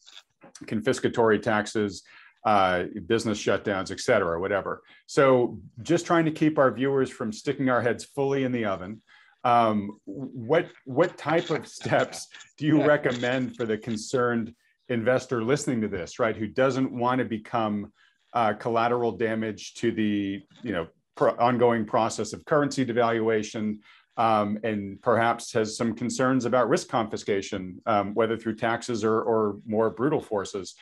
confiscatory 0.65 1.41
taxes, 1.41 2.03
uh, 2.45 2.83
business 3.07 3.41
shutdowns, 3.41 3.91
et 3.91 4.01
cetera, 4.01 4.39
whatever. 4.41 4.81
So 5.05 5.59
just 5.83 6.05
trying 6.05 6.25
to 6.25 6.31
keep 6.31 6.57
our 6.57 6.71
viewers 6.71 7.09
from 7.09 7.31
sticking 7.31 7.69
our 7.69 7.81
heads 7.81 8.03
fully 8.03 8.43
in 8.43 8.51
the 8.51 8.65
oven. 8.65 9.01
Um, 9.43 9.99
what, 10.05 10.67
what 10.85 11.17
type 11.17 11.49
of 11.49 11.67
steps 11.67 12.27
do 12.57 12.65
you 12.65 12.83
recommend 12.83 13.55
for 13.55 13.65
the 13.65 13.77
concerned 13.77 14.53
investor 14.89 15.43
listening 15.43 15.81
to 15.81 15.87
this, 15.87 16.19
right, 16.19 16.35
who 16.35 16.47
doesn't 16.47 16.91
want 16.91 17.19
to 17.19 17.25
become 17.25 17.91
uh, 18.33 18.53
collateral 18.53 19.11
damage 19.11 19.73
to 19.75 19.91
the 19.91 20.41
you 20.61 20.71
know 20.71 20.87
pro- 21.15 21.35
ongoing 21.37 21.85
process 21.85 22.33
of 22.33 22.43
currency 22.45 22.85
devaluation, 22.85 23.79
um, 24.17 24.59
and 24.63 25.01
perhaps 25.01 25.53
has 25.53 25.77
some 25.77 25.95
concerns 25.95 26.45
about 26.45 26.69
risk 26.69 26.89
confiscation, 26.89 27.79
um, 27.85 28.13
whether 28.13 28.37
through 28.37 28.55
taxes 28.55 29.03
or, 29.03 29.21
or 29.21 29.57
more 29.65 29.89
brutal 29.89 30.21
forces. 30.21 30.75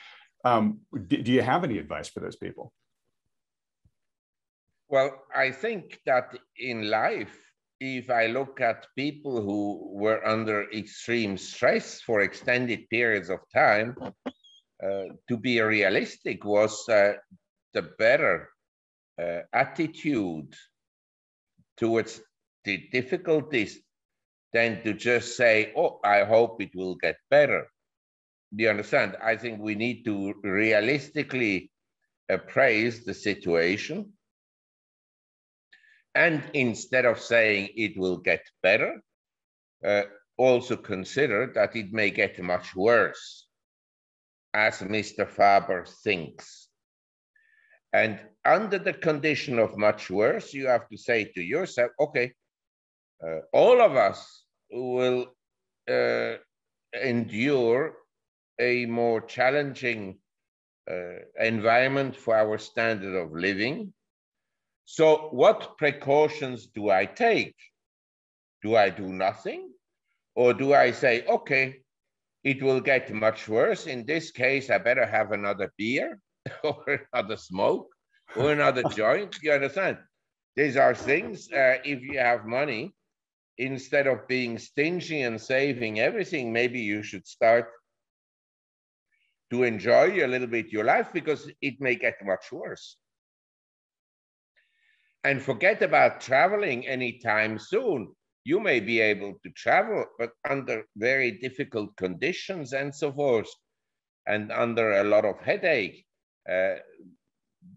Um, 0.44 0.80
do, 1.08 1.22
do 1.22 1.32
you 1.32 1.42
have 1.42 1.64
any 1.64 1.78
advice 1.78 2.08
for 2.08 2.20
those 2.20 2.36
people? 2.36 2.74
Well, 4.90 5.12
I 5.36 5.52
think 5.52 6.00
that 6.06 6.38
in 6.58 6.90
life, 6.90 7.47
if 7.80 8.10
I 8.10 8.28
look 8.28 8.60
at 8.62 8.88
people 8.96 9.42
who 9.42 9.92
were 9.94 10.26
under 10.26 10.70
extreme 10.72 11.38
stress 11.38 12.02
for 12.02 12.22
extended 12.22 12.90
periods 12.90 13.30
of 13.30 13.40
time, 13.54 13.96
uh, 14.84 15.04
to 15.28 15.38
be 15.38 15.60
realistic 15.62 16.44
was 16.44 16.88
uh, 16.90 17.14
the 17.74 17.84
better 17.98 18.50
uh, 19.22 19.42
attitude 19.54 20.54
towards 21.78 22.22
the 22.64 22.88
difficulties 22.92 23.80
than 24.54 24.84
to 24.84 24.94
just 24.94 25.38
say, 25.38 25.74
oh, 25.76 26.00
I 26.04 26.24
hope 26.24 26.62
it 26.62 26.72
will 26.76 26.96
get 26.96 27.18
better. 27.30 27.68
Do 28.56 28.64
you 28.64 28.70
understand? 28.70 29.18
I 29.22 29.36
think 29.36 29.60
we 29.60 29.76
need 29.76 30.04
to 30.06 30.34
realistically 30.44 31.72
appraise 32.30 33.06
the 33.06 33.14
situation. 33.14 34.14
And 36.18 36.42
instead 36.56 37.06
of 37.06 37.20
saying 37.20 37.70
it 37.76 37.96
will 37.96 38.18
get 38.18 38.42
better, 38.64 39.04
uh, 39.86 40.02
also 40.36 40.76
consider 40.76 41.52
that 41.54 41.76
it 41.76 41.94
may 41.94 42.10
get 42.10 42.42
much 42.42 42.76
worse 42.76 43.46
as 44.52 44.80
Mr. 44.80 45.30
Faber 45.30 45.86
thinks. 46.04 46.70
And 47.94 48.20
under 48.44 48.80
the 48.80 48.94
condition 48.94 49.60
of 49.60 49.78
much 49.78 50.10
worse, 50.10 50.56
you 50.56 50.66
have 50.66 50.90
to 50.90 50.98
say 50.98 51.26
to 51.36 51.42
yourself, 51.42 51.92
okay, 52.00 52.34
uh, 53.24 53.42
all 53.54 53.80
of 53.80 53.96
us 53.96 54.44
will 54.72 55.28
uh, 55.88 56.34
endure 57.00 57.94
a 58.60 58.88
more 58.88 59.22
challenging 59.22 60.18
uh, 60.90 61.20
environment 61.40 62.16
for 62.16 62.36
our 62.36 62.58
standard 62.58 63.16
of 63.16 63.34
living. 63.34 63.94
So, 64.90 65.28
what 65.32 65.78
precautions 65.78 66.68
do 66.68 66.90
I 66.90 67.06
take? 67.06 67.58
Do 68.64 68.78
I 68.78 68.90
do 68.90 69.10
nothing? 69.10 69.74
Or 70.34 70.54
do 70.54 70.74
I 70.74 70.92
say, 70.92 71.26
okay, 71.26 71.82
it 72.46 72.64
will 72.64 72.80
get 72.80 73.14
much 73.14 73.50
worse. 73.50 73.86
In 73.86 74.06
this 74.06 74.32
case, 74.32 74.70
I 74.70 74.78
better 74.78 75.06
have 75.06 75.34
another 75.34 75.74
beer 75.78 76.20
or 76.64 77.02
another 77.12 77.36
smoke 77.36 77.90
or 78.38 78.54
another 78.54 78.84
joint. 78.96 79.36
You 79.44 79.52
understand? 79.52 79.98
These 80.56 80.78
are 80.78 80.96
things, 80.96 81.52
uh, 81.52 81.80
if 81.84 82.02
you 82.02 82.20
have 82.20 82.46
money, 82.46 82.96
instead 83.58 84.08
of 84.08 84.26
being 84.30 84.58
stingy 84.58 85.24
and 85.24 85.40
saving 85.40 86.00
everything, 86.00 86.54
maybe 86.54 86.80
you 86.80 87.04
should 87.04 87.28
start 87.28 87.68
to 89.52 89.64
enjoy 89.64 90.24
a 90.24 90.28
little 90.28 90.48
bit 90.48 90.72
your 90.72 90.86
life 90.86 91.10
because 91.12 91.52
it 91.62 91.82
may 91.82 91.96
get 91.96 92.16
much 92.24 92.54
worse. 92.54 92.96
And 95.28 95.44
forget 95.44 95.82
about 95.82 96.22
traveling 96.22 96.88
anytime 96.88 97.60
soon 97.60 98.16
you 98.46 98.62
may 98.62 98.80
be 98.80 99.02
able 99.02 99.34
to 99.44 99.50
travel, 99.58 100.06
but 100.18 100.32
under 100.50 100.86
very 100.96 101.32
difficult 101.32 101.98
conditions 101.98 102.72
and 102.72 102.96
so 102.96 103.12
forth, 103.12 103.50
and 104.26 104.54
under 104.54 104.94
a 104.94 105.04
lot 105.04 105.26
of 105.26 105.38
headache 105.42 106.06
uh, 106.50 106.76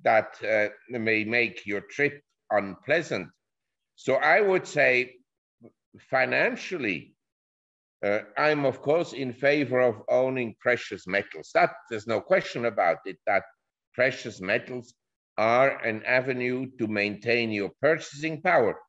that 0.04 0.38
uh, 0.44 0.68
may 0.90 1.24
make 1.24 1.66
your 1.66 1.80
trip 1.80 2.22
unpleasant. 2.52 3.26
So 3.96 4.14
I 4.14 4.40
would 4.40 4.64
say 4.64 5.16
financially, 6.08 7.16
uh, 8.04 8.20
I'm 8.38 8.64
of 8.64 8.80
course 8.80 9.12
in 9.12 9.32
favor 9.32 9.80
of 9.80 10.04
owning 10.08 10.54
precious 10.60 11.04
metals. 11.08 11.50
That 11.54 11.72
there's 11.90 12.06
no 12.06 12.20
question 12.20 12.66
about 12.66 12.98
it. 13.06 13.16
That 13.26 13.42
precious 13.92 14.40
metals 14.40 14.94
are 15.40 15.78
an 15.84 16.04
avenue 16.04 16.70
to 16.78 16.86
maintain 16.88 17.50
your 17.50 17.70
purchasing 17.80 18.42
power. 18.42 18.80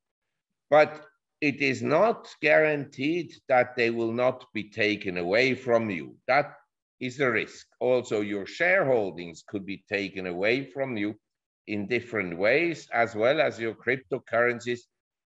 But 0.69 1.05
it 1.41 1.61
is 1.61 1.81
not 1.83 2.35
guaranteed 2.41 3.33
that 3.47 3.75
they 3.75 3.91
will 3.91 4.11
not 4.13 4.45
be 4.53 4.69
taken 4.69 5.17
away 5.17 5.55
from 5.55 5.89
you. 5.89 6.17
That 6.27 6.55
is 6.99 7.19
a 7.19 7.31
risk. 7.31 7.67
Also, 7.79 8.21
your 8.21 8.45
shareholdings 8.45 9.45
could 9.45 9.65
be 9.65 9.83
taken 9.89 10.27
away 10.27 10.65
from 10.65 10.97
you 10.97 11.19
in 11.67 11.87
different 11.87 12.37
ways, 12.37 12.87
as 12.93 13.15
well 13.15 13.41
as 13.41 13.59
your 13.59 13.75
cryptocurrencies 13.75 14.81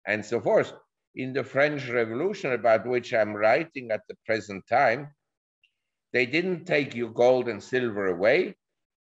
and 0.06 0.24
so 0.24 0.40
forth. 0.40 0.72
In 1.16 1.32
the 1.32 1.44
French 1.44 1.88
Revolution, 1.88 2.52
about 2.52 2.86
which 2.86 3.14
I'm 3.14 3.34
writing 3.34 3.90
at 3.92 4.06
the 4.08 4.16
present 4.26 4.66
time, 4.68 5.14
They 6.12 6.26
didn't 6.26 6.66
take 6.66 6.94
your 6.94 7.10
gold 7.12 7.48
and 7.48 7.62
silver 7.62 8.06
away, 8.06 8.56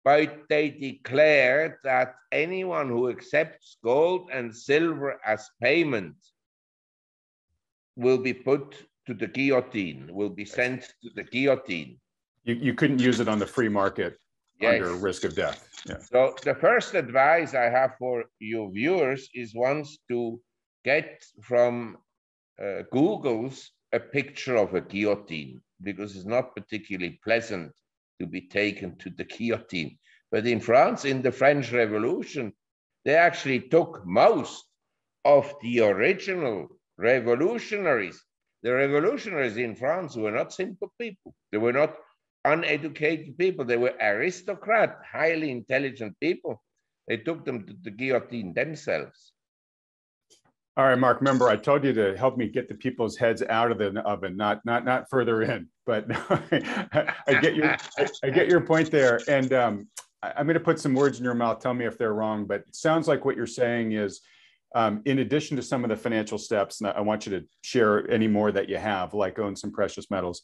but 0.06 0.46
they 0.48 0.70
declared 0.70 1.78
that 1.82 2.14
anyone 2.30 2.88
who 2.88 3.08
accepts 3.08 3.78
gold 3.82 4.30
and 4.32 4.54
silver 4.54 5.18
as 5.26 5.50
payment 5.60 6.14
will 7.96 8.18
be 8.18 8.32
put 8.32 8.86
to 9.08 9.14
the 9.14 9.26
guillotine, 9.26 10.08
will 10.12 10.30
be 10.30 10.44
sent 10.44 10.82
to 11.02 11.10
the 11.16 11.24
guillotine. 11.24 11.98
You, 12.44 12.54
you 12.54 12.74
couldn't 12.74 13.00
use 13.00 13.18
it 13.18 13.26
on 13.26 13.40
the 13.40 13.48
free 13.48 13.68
market 13.68 14.16
yes. 14.60 14.74
under 14.74 14.94
risk 14.94 15.24
of 15.24 15.34
death. 15.34 15.68
Yeah. 15.88 15.98
So 15.98 16.36
the 16.44 16.54
first 16.54 16.94
advice 16.94 17.54
I 17.54 17.68
have 17.68 17.96
for 17.98 18.26
your 18.38 18.70
viewers 18.70 19.28
is 19.34 19.56
once 19.56 19.98
to 20.08 20.40
get 20.84 21.24
from 21.42 21.96
uh, 22.62 22.82
Google's 22.92 23.72
a 23.92 23.98
picture 23.98 24.54
of 24.54 24.72
a 24.74 24.82
guillotine 24.82 25.60
because 25.82 26.14
it's 26.14 26.26
not 26.26 26.54
particularly 26.54 27.18
pleasant 27.24 27.72
to 28.20 28.26
be 28.26 28.42
taken 28.42 28.96
to 28.98 29.10
the 29.10 29.24
guillotine. 29.24 29.98
But 30.30 30.46
in 30.46 30.60
France, 30.60 31.04
in 31.04 31.22
the 31.22 31.32
French 31.32 31.72
Revolution, 31.72 32.52
they 33.04 33.14
actually 33.14 33.60
took 33.60 34.02
most 34.04 34.64
of 35.24 35.52
the 35.62 35.80
original 35.80 36.68
revolutionaries. 36.98 38.20
The 38.62 38.72
revolutionaries 38.72 39.56
in 39.56 39.76
France 39.76 40.16
were 40.16 40.32
not 40.32 40.52
simple 40.52 40.92
people. 41.00 41.34
They 41.52 41.58
were 41.58 41.72
not 41.72 41.96
uneducated 42.44 43.38
people. 43.38 43.64
They 43.64 43.76
were 43.76 43.94
aristocrat, 44.00 44.98
highly 45.10 45.50
intelligent 45.50 46.16
people. 46.20 46.62
They 47.06 47.18
took 47.18 47.44
them 47.44 47.66
to 47.66 47.74
the 47.82 47.90
guillotine 47.90 48.54
themselves. 48.54 49.32
All 50.78 50.84
right, 50.84 50.98
Marc. 50.98 51.20
Remember, 51.20 51.48
I 51.48 51.56
told 51.56 51.84
you 51.84 51.94
to 51.94 52.14
help 52.18 52.36
me 52.36 52.48
get 52.48 52.68
the 52.68 52.74
people's 52.74 53.16
heads 53.16 53.42
out 53.48 53.70
of 53.70 53.78
the 53.78 53.98
oven, 54.02 54.36
not 54.36 54.62
not 54.66 54.84
not 54.84 55.08
further 55.08 55.40
in. 55.40 55.68
But 55.86 56.04
I 56.10 57.38
get 57.40 57.54
your 57.54 57.76
I, 57.98 58.06
I, 58.24 58.30
get 58.30 58.48
your 58.48 58.60
point 58.60 58.90
there, 58.90 59.20
and 59.26 59.52
um, 59.54 59.88
I, 60.22 60.38
am 60.38 60.46
going 60.46 60.54
to 60.54 60.60
put 60.60 60.78
some 60.78 60.92
words 60.92 61.18
in 61.18 61.24
your 61.24 61.32
mouth. 61.32 61.60
Tell 61.60 61.72
me 61.72 61.86
if 61.86 61.96
they're 61.96 62.12
wrong. 62.12 62.44
But 62.44 62.60
it 62.68 62.76
sounds 62.76 63.08
like 63.08 63.24
what 63.24 63.36
you're 63.36 63.46
saying 63.46 63.92
is, 63.92 64.20
um, 64.74 65.00
in 65.06 65.20
addition 65.20 65.56
to 65.56 65.62
some 65.62 65.82
of 65.82 65.88
the 65.88 65.96
financial 65.96 66.36
steps, 66.36 66.82
and 66.82 66.90
I 66.90 67.00
want 67.00 67.24
you 67.24 67.40
to 67.40 67.46
share 67.62 68.10
any 68.10 68.28
more 68.28 68.52
that 68.52 68.68
you 68.68 68.76
have, 68.76 69.14
like 69.14 69.38
own 69.38 69.56
some 69.56 69.72
precious 69.72 70.10
metals. 70.10 70.42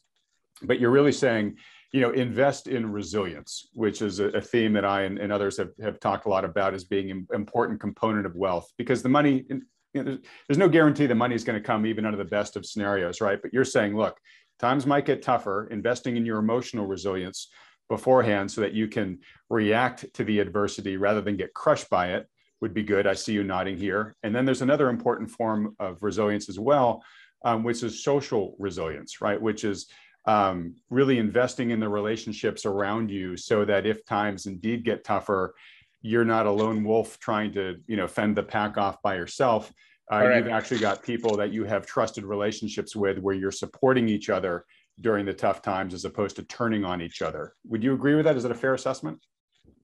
But 0.62 0.80
you're 0.80 0.90
really 0.90 1.12
saying, 1.12 1.56
you 1.92 2.00
know, 2.00 2.10
invest 2.10 2.68
in 2.68 2.90
resilience, 2.90 3.68
which 3.74 4.00
is 4.00 4.18
a, 4.18 4.28
a 4.28 4.40
theme 4.40 4.72
that 4.72 4.86
I 4.86 5.02
and, 5.02 5.18
and, 5.18 5.30
others 5.30 5.58
have, 5.58 5.70
have 5.82 6.00
talked 6.00 6.24
a 6.24 6.28
lot 6.28 6.44
about 6.44 6.72
as 6.72 6.84
being 6.84 7.10
an 7.10 7.26
important 7.34 7.80
component 7.80 8.24
of 8.24 8.34
wealth, 8.34 8.72
because 8.78 9.02
the 9.02 9.10
money 9.10 9.44
you 9.94 10.02
know, 10.02 10.04
there's, 10.04 10.18
there's 10.48 10.58
no 10.58 10.68
guarantee 10.68 11.06
the 11.06 11.14
money 11.14 11.34
is 11.34 11.44
going 11.44 11.60
to 11.60 11.66
come 11.66 11.86
even 11.86 12.04
under 12.04 12.18
the 12.18 12.24
best 12.24 12.56
of 12.56 12.66
scenarios, 12.66 13.20
right? 13.20 13.40
But 13.40 13.52
you're 13.52 13.64
saying, 13.64 13.96
look, 13.96 14.18
times 14.58 14.86
might 14.86 15.06
get 15.06 15.22
tougher, 15.22 15.68
investing 15.70 16.16
in 16.16 16.26
your 16.26 16.38
emotional 16.38 16.86
resilience 16.86 17.48
beforehand 17.88 18.50
so 18.50 18.60
that 18.62 18.72
you 18.72 18.88
can 18.88 19.18
react 19.50 20.12
to 20.14 20.24
the 20.24 20.38
adversity 20.38 20.96
rather 20.96 21.20
than 21.20 21.36
get 21.36 21.52
crushed 21.52 21.90
by 21.90 22.14
it 22.14 22.26
would 22.60 22.72
be 22.72 22.82
good. 22.82 23.06
I 23.06 23.14
see 23.14 23.32
you 23.32 23.42
nodding 23.42 23.76
here. 23.76 24.14
And 24.22 24.34
then 24.34 24.44
there's 24.44 24.62
another 24.62 24.88
important 24.88 25.30
form 25.30 25.74
of 25.80 25.98
resilience 26.00 26.48
as 26.48 26.58
well, 26.58 27.02
um, 27.44 27.64
which 27.64 27.82
is 27.82 28.04
social 28.04 28.54
resilience, 28.58 29.20
right? 29.20 29.40
Which 29.40 29.64
is 29.64 29.88
um, 30.26 30.76
really 30.88 31.18
investing 31.18 31.70
in 31.70 31.80
the 31.80 31.88
relationships 31.88 32.64
around 32.64 33.10
you 33.10 33.36
so 33.36 33.64
that 33.64 33.84
if 33.84 34.04
times 34.04 34.46
indeed 34.46 34.84
get 34.84 35.02
tougher, 35.02 35.54
you're 36.02 36.24
not 36.24 36.46
a 36.46 36.50
lone 36.50 36.84
wolf 36.84 37.18
trying 37.18 37.52
to 37.52 37.76
you 37.86 37.96
know 37.96 38.06
fend 38.06 38.36
the 38.36 38.42
pack 38.42 38.76
off 38.76 39.00
by 39.02 39.14
yourself. 39.14 39.72
Uh, 40.10 40.30
you've 40.36 40.48
actually 40.48 40.80
got 40.80 41.02
people 41.02 41.36
that 41.36 41.52
you 41.52 41.64
have 41.64 41.86
trusted 41.86 42.24
relationships 42.24 42.94
with 42.94 43.18
where 43.18 43.34
you're 43.34 43.50
supporting 43.50 44.08
each 44.08 44.28
other 44.28 44.66
during 45.00 45.24
the 45.24 45.32
tough 45.32 45.62
times 45.62 45.94
as 45.94 46.04
opposed 46.04 46.36
to 46.36 46.42
turning 46.42 46.84
on 46.84 47.00
each 47.00 47.22
other. 47.22 47.54
Would 47.68 47.82
you 47.82 47.94
agree 47.94 48.14
with 48.14 48.26
that? 48.26 48.36
Is 48.36 48.42
that 48.42 48.52
a 48.52 48.56
fair 48.56 48.74
assessment? 48.74 49.24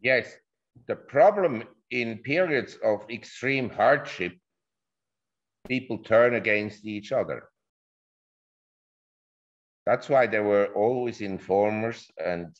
Yes. 0.02 0.34
The 0.86 0.96
problem 0.96 1.62
in 1.90 2.18
periods 2.18 2.78
of 2.84 3.08
extreme 3.10 3.70
hardship 3.70 4.32
people 5.66 5.98
turn 5.98 6.34
against 6.34 6.84
each 6.84 7.12
other. 7.12 7.48
That's 9.86 10.08
why 10.08 10.26
there 10.26 10.44
were 10.44 10.66
always 10.74 11.20
informers 11.20 12.10
and 12.22 12.54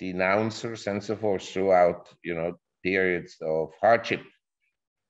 denouncers 0.00 0.88
and 0.88 1.02
so 1.02 1.14
forth 1.14 1.48
throughout 1.48 2.08
you 2.24 2.34
know 2.34 2.58
periods 2.82 3.36
of 3.40 3.72
hardship. 3.80 4.22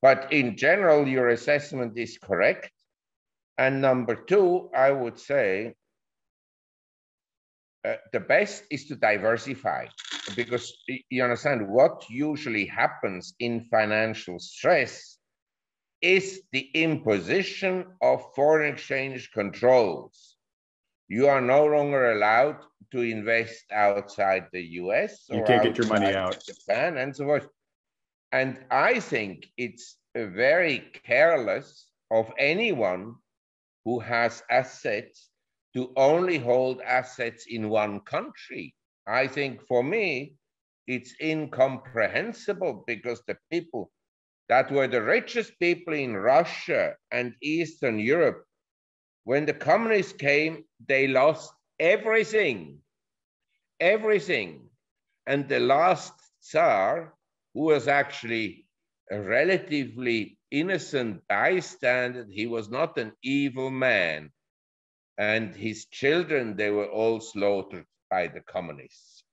But 0.00 0.32
in 0.32 0.56
general, 0.56 1.06
your 1.06 1.28
assessment 1.28 1.96
is 1.96 2.18
correct. 2.18 2.70
And 3.58 3.80
number 3.80 4.16
two, 4.16 4.70
I 4.74 4.90
would 4.90 5.18
say 5.18 5.74
uh, 7.84 7.94
the 8.12 8.20
best 8.20 8.64
is 8.70 8.86
to 8.86 8.96
diversify 8.96 9.86
because 10.36 10.72
you 11.10 11.22
understand 11.22 11.68
what 11.68 12.04
usually 12.08 12.66
happens 12.66 13.34
in 13.38 13.64
financial 13.64 14.38
stress 14.38 15.18
is 16.00 16.42
the 16.52 16.68
imposition 16.74 17.86
of 18.00 18.34
foreign 18.34 18.72
exchange 18.72 19.30
controls. 19.32 20.36
You 21.08 21.28
are 21.28 21.40
no 21.40 21.66
longer 21.66 22.12
allowed 22.12 22.58
to 22.90 23.00
invest 23.00 23.64
outside 23.72 24.46
the 24.52 24.62
US. 24.82 25.26
You 25.30 25.42
can't 25.46 25.62
get 25.62 25.78
your 25.78 25.86
money 25.86 26.14
out. 26.14 26.42
Japan 26.44 26.96
and 26.96 27.14
so 27.14 27.24
forth. 27.24 27.48
And 28.32 28.64
I 28.70 28.98
think 29.00 29.48
it's 29.58 29.96
very 30.16 30.90
careless 31.04 31.86
of 32.10 32.32
anyone 32.38 33.16
who 33.84 34.00
has 34.00 34.42
assets 34.50 35.28
to 35.74 35.92
only 35.96 36.38
hold 36.38 36.80
assets 36.80 37.46
in 37.48 37.68
one 37.68 38.00
country. 38.00 38.74
I 39.06 39.26
think 39.26 39.62
for 39.66 39.82
me, 39.82 40.34
it's 40.86 41.14
incomprehensible 41.20 42.84
because 42.86 43.22
the 43.26 43.36
people 43.50 43.90
that 44.48 44.70
were 44.70 44.88
the 44.88 45.02
richest 45.02 45.58
people 45.58 45.94
in 45.94 46.16
Russia 46.16 46.96
and 47.10 47.34
Eastern 47.42 47.98
Europe, 47.98 48.44
when 49.24 49.46
the 49.46 49.54
communists 49.54 50.12
came, 50.12 50.64
they 50.88 51.06
lost 51.06 51.52
everything, 51.78 52.78
everything. 53.80 54.68
And 55.26 55.48
the 55.48 55.60
last 55.60 56.12
Tsar 56.40 57.14
who 57.54 57.62
was 57.62 57.88
actually 57.88 58.66
a 59.10 59.20
relatively 59.20 60.38
innocent 60.50 61.22
bystander. 61.28 62.26
He 62.30 62.46
was 62.46 62.70
not 62.70 62.98
an 62.98 63.12
evil 63.22 63.70
man. 63.70 64.30
And 65.18 65.54
his 65.54 65.86
children, 65.86 66.56
they 66.56 66.70
were 66.70 66.88
all 66.88 67.20
slaughtered 67.20 67.84
by 68.10 68.28
the 68.28 68.40
communists. 68.40 69.24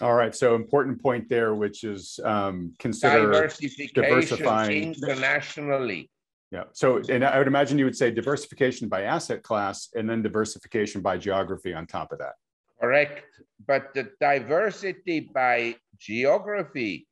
All 0.00 0.14
right, 0.14 0.34
so 0.34 0.54
important 0.54 1.02
point 1.02 1.28
there, 1.28 1.54
which 1.54 1.82
is 1.82 2.20
um, 2.22 2.74
consider 2.78 3.48
diversifying 3.94 4.94
internationally. 4.94 6.10
Yeah. 6.50 6.64
So, 6.72 7.00
and 7.08 7.24
I 7.24 7.38
would 7.38 7.46
imagine 7.46 7.78
you 7.78 7.86
would 7.86 7.96
say 7.96 8.10
diversification 8.10 8.88
by 8.88 9.02
asset 9.02 9.42
class 9.42 9.88
and 9.94 10.08
then 10.08 10.22
diversification 10.22 11.00
by 11.00 11.16
geography 11.16 11.72
on 11.74 11.86
top 11.86 12.12
of 12.12 12.18
that. 12.18 12.34
Correct. 12.80 13.24
But 13.66 13.94
the 13.94 14.10
diversity 14.20 15.20
by 15.20 15.76
geography 15.98 17.08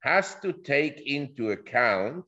has 0.00 0.34
to 0.42 0.52
take 0.52 1.00
into 1.06 1.50
account 1.50 2.24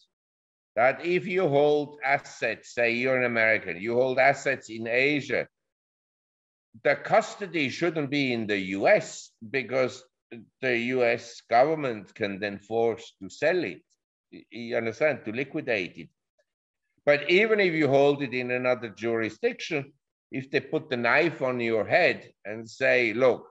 that 0.76 1.04
if 1.04 1.26
you 1.26 1.48
hold 1.48 1.98
assets, 2.04 2.74
say 2.74 2.92
you're 2.92 3.18
an 3.18 3.24
American, 3.24 3.80
you 3.80 3.94
hold 3.94 4.18
assets 4.18 4.70
in 4.70 4.86
Asia, 4.86 5.48
the 6.84 6.94
custody 6.94 7.68
shouldn't 7.68 8.10
be 8.10 8.32
in 8.32 8.46
the 8.46 8.58
US 8.78 9.30
because 9.50 10.04
the 10.60 10.76
US 10.94 11.42
government 11.50 12.14
can 12.14 12.38
then 12.38 12.58
force 12.58 13.14
to 13.20 13.28
sell 13.28 13.64
it. 13.64 13.82
You 14.50 14.76
understand? 14.76 15.24
To 15.24 15.32
liquidate 15.32 15.96
it. 15.96 16.08
But 17.04 17.28
even 17.30 17.58
if 17.58 17.74
you 17.74 17.88
hold 17.88 18.22
it 18.22 18.32
in 18.32 18.52
another 18.52 18.90
jurisdiction, 18.90 19.92
if 20.30 20.50
they 20.50 20.60
put 20.60 20.88
the 20.88 20.96
knife 20.96 21.42
on 21.42 21.60
your 21.60 21.84
head 21.84 22.30
and 22.44 22.68
say, 22.68 23.12
look, 23.12 23.46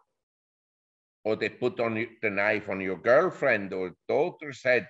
or 1.25 1.35
they 1.35 1.49
put 1.49 1.79
on 1.79 1.95
the 2.21 2.29
knife 2.29 2.69
on 2.69 2.79
your 2.79 2.97
girlfriend 2.97 3.73
or 3.73 3.93
daughter's 4.07 4.63
head, 4.63 4.87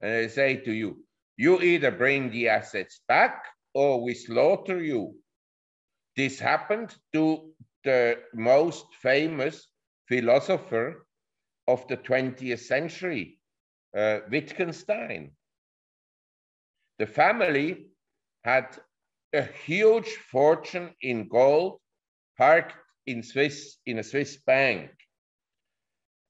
and 0.00 0.12
they 0.12 0.28
say 0.28 0.56
to 0.56 0.72
you, 0.72 1.04
you 1.36 1.60
either 1.60 1.90
bring 1.90 2.30
the 2.30 2.48
assets 2.48 3.00
back 3.06 3.44
or 3.74 4.02
we 4.02 4.14
slaughter 4.14 4.82
you. 4.82 5.14
This 6.16 6.40
happened 6.40 6.94
to 7.12 7.52
the 7.84 8.18
most 8.34 8.86
famous 9.00 9.68
philosopher 10.08 11.06
of 11.68 11.86
the 11.86 11.96
20th 11.96 12.58
century, 12.60 13.38
uh, 13.96 14.20
Wittgenstein. 14.30 15.30
The 16.98 17.06
family 17.06 17.86
had 18.42 18.76
a 19.32 19.42
huge 19.42 20.08
fortune 20.30 20.90
in 21.02 21.28
gold 21.28 21.80
parked 22.36 22.74
in 23.06 23.22
Swiss 23.22 23.76
in 23.86 23.98
a 23.98 24.02
Swiss 24.02 24.38
bank. 24.46 24.90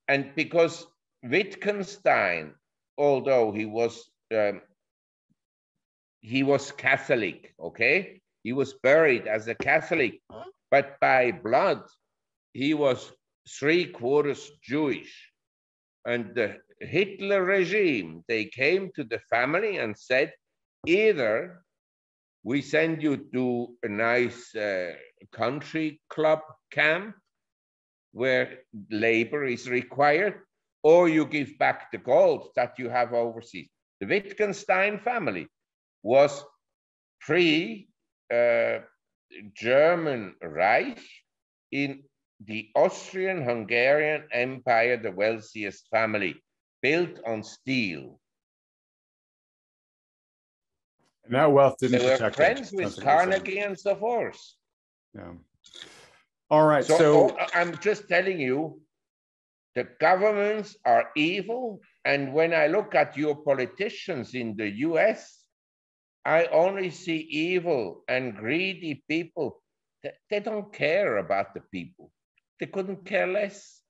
And 0.09 0.33
because 0.35 0.87
Wittgenstein, 1.23 2.55
although 2.97 3.53
he 3.53 3.67
was 3.67 4.11
um, 4.35 4.61
he 6.21 6.43
was 6.43 6.73
Catholic, 6.73 7.55
okay, 7.61 8.21
he 8.43 8.53
was 8.53 8.75
buried 8.83 9.27
as 9.27 9.49
a 9.49 9.55
Catholic, 9.55 10.21
but 10.71 10.99
by 11.01 11.33
blood, 11.33 11.83
he 12.53 12.75
was 12.75 13.13
three 13.49 13.87
quarters 13.87 14.51
Jewish. 14.63 15.31
And 16.07 16.35
the 16.35 16.57
Hitler 16.81 17.45
regime, 17.45 18.25
they 18.29 18.47
came 18.47 18.91
to 18.95 19.05
the 19.05 19.21
family 19.31 19.79
and 19.79 19.97
said, 19.97 20.33
either 20.87 21.63
we 22.43 22.63
send 22.63 23.03
you 23.03 23.17
to 23.33 23.75
a 23.83 23.89
nice 23.89 24.55
uh, 24.55 24.93
country 25.33 26.01
club 26.09 26.41
camp 26.71 27.15
where 28.13 28.61
labor 28.91 29.45
is 29.45 29.69
required, 29.69 30.41
or 30.83 31.09
you 31.09 31.27
give 31.27 31.59
back 31.59 31.91
the 31.91 31.99
gold 31.99 32.49
that 32.57 32.79
you 32.79 32.89
have 32.89 33.13
overseas. 33.13 33.69
The 34.01 34.07
Wittgenstein 34.07 34.99
family 34.99 35.49
was 36.03 36.45
pre 37.21 37.89
uh, 38.33 38.79
German 39.55 40.35
Reich 40.43 41.01
in 41.73 42.03
the 42.45 42.69
Austrian 42.75 43.43
Hungarian 43.43 44.25
Empire, 44.33 44.97
the 44.97 45.11
wealthiest 45.13 45.89
family, 45.91 46.37
built 46.83 47.19
on 47.27 47.43
steel. 47.43 48.21
And 51.29 51.37
that 51.37 51.53
wealth 51.53 51.77
didn't 51.79 52.01
they 52.01 52.17
were 52.19 52.31
friends 52.31 52.73
with 52.73 52.99
Carnegie 53.03 53.59
and 53.59 53.79
so 53.79 53.95
forth. 53.97 54.41
Yeah. 55.15 55.33
All 56.51 56.67
right. 56.67 56.83
So, 56.83 56.97
so 56.97 57.37
oh, 57.39 57.47
I'm 57.53 57.77
just 57.79 58.09
telling 58.09 58.41
you, 58.41 58.81
the 59.75 59.87
governments 60.01 60.75
are 60.87 61.11
evil. 61.17 61.81
And 62.07 62.33
when 62.33 62.55
I 62.55 62.69
look 62.69 62.95
at 62.95 63.15
your 63.15 63.37
politicians 63.37 64.35
in 64.35 64.57
the 64.57 64.71
US, 64.89 65.45
I 66.25 66.47
only 66.47 66.89
see 66.89 67.19
evil 67.19 68.05
and 68.09 68.35
greedy 68.35 69.05
people. 69.07 69.63
They 70.31 70.41
don't 70.41 70.73
care 70.73 71.19
about 71.19 71.53
the 71.53 71.61
people. 71.71 72.11
They 72.59 72.67
couldn't 72.67 73.05
care 73.05 73.27
less. 73.27 73.83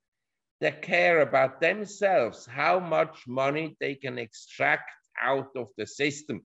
They 0.60 0.72
care 0.72 1.20
about 1.20 1.60
themselves, 1.60 2.46
how 2.46 2.80
much 2.80 3.28
money 3.28 3.76
they 3.78 3.94
can 3.94 4.18
extract 4.18 4.90
out 5.22 5.50
of 5.54 5.68
the 5.76 5.86
system. 5.86 6.42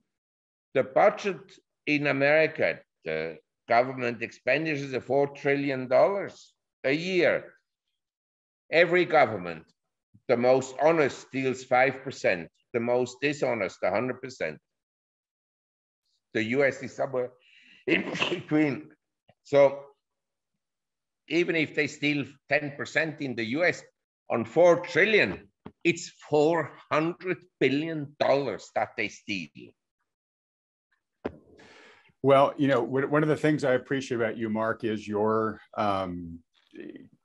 The 0.73 0.83
budget 0.83 1.39
in 1.85 2.07
America, 2.07 2.79
the 3.05 3.31
uh, 3.31 3.33
government 3.67 4.21
expenditures 4.21 4.93
are 4.93 5.01
$4 5.01 5.35
trillion 5.35 5.91
a 6.83 6.91
year. 6.91 7.53
Every 8.71 9.05
government, 9.05 9.65
the 10.27 10.37
most 10.37 10.75
honest 10.81 11.27
steals 11.27 11.63
5%, 11.63 12.47
the 12.73 12.79
most 12.79 13.17
dishonest, 13.21 13.81
100%. 13.81 14.57
The 16.33 16.43
US 16.43 16.81
is 16.81 16.95
somewhere 16.95 17.31
in 17.87 18.11
between. 18.29 18.89
So 19.43 19.79
even 21.27 21.55
if 21.55 21.75
they 21.75 21.87
steal 21.87 22.25
10% 22.51 23.21
in 23.21 23.35
the 23.35 23.45
US 23.57 23.83
on 24.29 24.45
4 24.45 24.81
trillion, 24.81 25.47
it's 25.83 26.09
400 26.29 27.37
billion 27.59 28.15
dollars 28.19 28.69
that 28.75 28.89
they 28.97 29.09
steal. 29.09 29.71
Well, 32.23 32.53
you 32.57 32.69
know, 32.69 32.81
one 32.81 33.21
of 33.21 33.27
the 33.27 33.35
things 33.35 33.65
I 33.65 33.73
appreciate 33.73 34.15
about 34.15 34.37
you, 34.37 34.49
Marc, 34.49 34.85
is 34.85 35.05
your 35.05 35.59
um, 35.77 36.39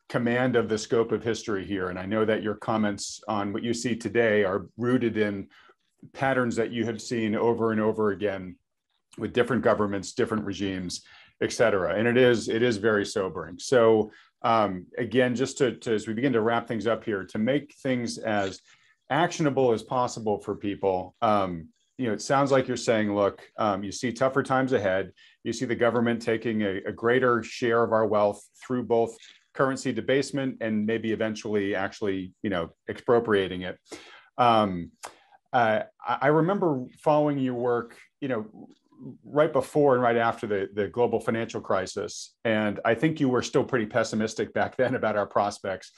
command 0.09 0.57
of 0.57 0.69
the 0.69 0.77
scope 0.77 1.13
of 1.13 1.23
history 1.23 1.65
here. 1.65 1.89
And 1.89 1.99
I 1.99 2.05
know 2.05 2.25
that 2.25 2.43
your 2.43 2.57
comments 2.57 3.23
on 3.29 3.53
what 3.53 3.63
you 3.63 3.73
see 3.73 3.95
today 3.95 4.43
are 4.43 4.67
rooted 4.77 5.17
in 5.17 5.47
patterns 6.13 6.57
that 6.57 6.73
you 6.73 6.85
have 6.85 7.01
seen 7.01 7.37
over 7.37 7.71
and 7.71 7.81
over 7.81 8.11
again 8.11 8.57
with 9.19 9.33
different 9.33 9.63
governments, 9.63 10.15
different 10.15 10.45
regimes, 10.45 11.05
et 11.41 11.53
cetera. 11.53 11.95
And 11.95 12.09
it 12.09 12.17
is 12.17 12.49
it 12.49 12.63
is 12.63 12.77
very 12.77 13.07
sobering. 13.07 13.57
So 13.61 14.11
um, 14.43 14.87
again, 14.99 15.37
just 15.37 15.59
to, 15.59 15.77
to, 15.77 15.95
as 15.95 16.09
we 16.09 16.15
begin 16.15 16.33
to 16.33 16.41
wrap 16.41 16.67
things 16.67 16.89
up 16.89 17.05
here, 17.05 17.25
to 17.27 17.39
make 17.39 17.75
things 17.83 18.19
as 18.19 18.61
actionable 19.11 19.73
as 19.73 19.83
possible 19.85 20.41
for 20.41 20.57
people. 20.57 21.15
Um, 21.23 21.69
you 21.99 22.07
know, 22.07 22.13
it 22.13 22.23
sounds 22.23 22.53
like 22.53 22.69
you're 22.69 22.77
saying, 22.77 23.15
look, 23.15 23.43
um, 23.59 23.83
you 23.83 23.91
see 23.91 24.13
tougher 24.13 24.45
times 24.45 24.73
ahead. 24.73 25.11
You 25.43 25.53
see 25.53 25.65
the 25.67 25.75
government 25.75 26.23
taking 26.23 26.63
a, 26.63 26.81
a 26.87 26.93
greater 26.93 27.43
share 27.43 27.83
of 27.83 27.93
our 27.93 28.07
wealth 28.07 28.41
through 28.65 28.85
both 28.85 29.17
currency 29.53 29.93
debasement 29.93 30.59
and 30.61 30.87
maybe 30.87 31.13
eventually 31.13 31.75
actually, 31.75 32.33
you 32.43 32.51
know, 32.51 32.71
expropriating 32.89 33.63
it. 33.63 33.79
Um, 34.39 34.93
uh, 35.53 35.81
I 36.07 36.29
remember 36.29 36.85
following 37.01 37.39
your 37.39 37.55
work, 37.55 37.97
you 38.21 38.29
know, 38.29 38.47
right 39.25 39.53
before 39.53 39.95
and 39.95 40.03
right 40.03 40.17
after 40.17 40.47
the, 40.47 40.69
the 40.75 40.87
global 40.89 41.19
financial 41.19 41.61
crisis. 41.61 42.35
And 42.45 42.79
I 42.85 42.95
think 42.95 43.19
you 43.19 43.29
were 43.29 43.43
still 43.43 43.65
pretty 43.65 43.87
pessimistic 43.87 44.55
back 44.55 44.77
then 44.79 44.95
about 44.95 45.17
our 45.17 45.27
prospects. 45.27 45.91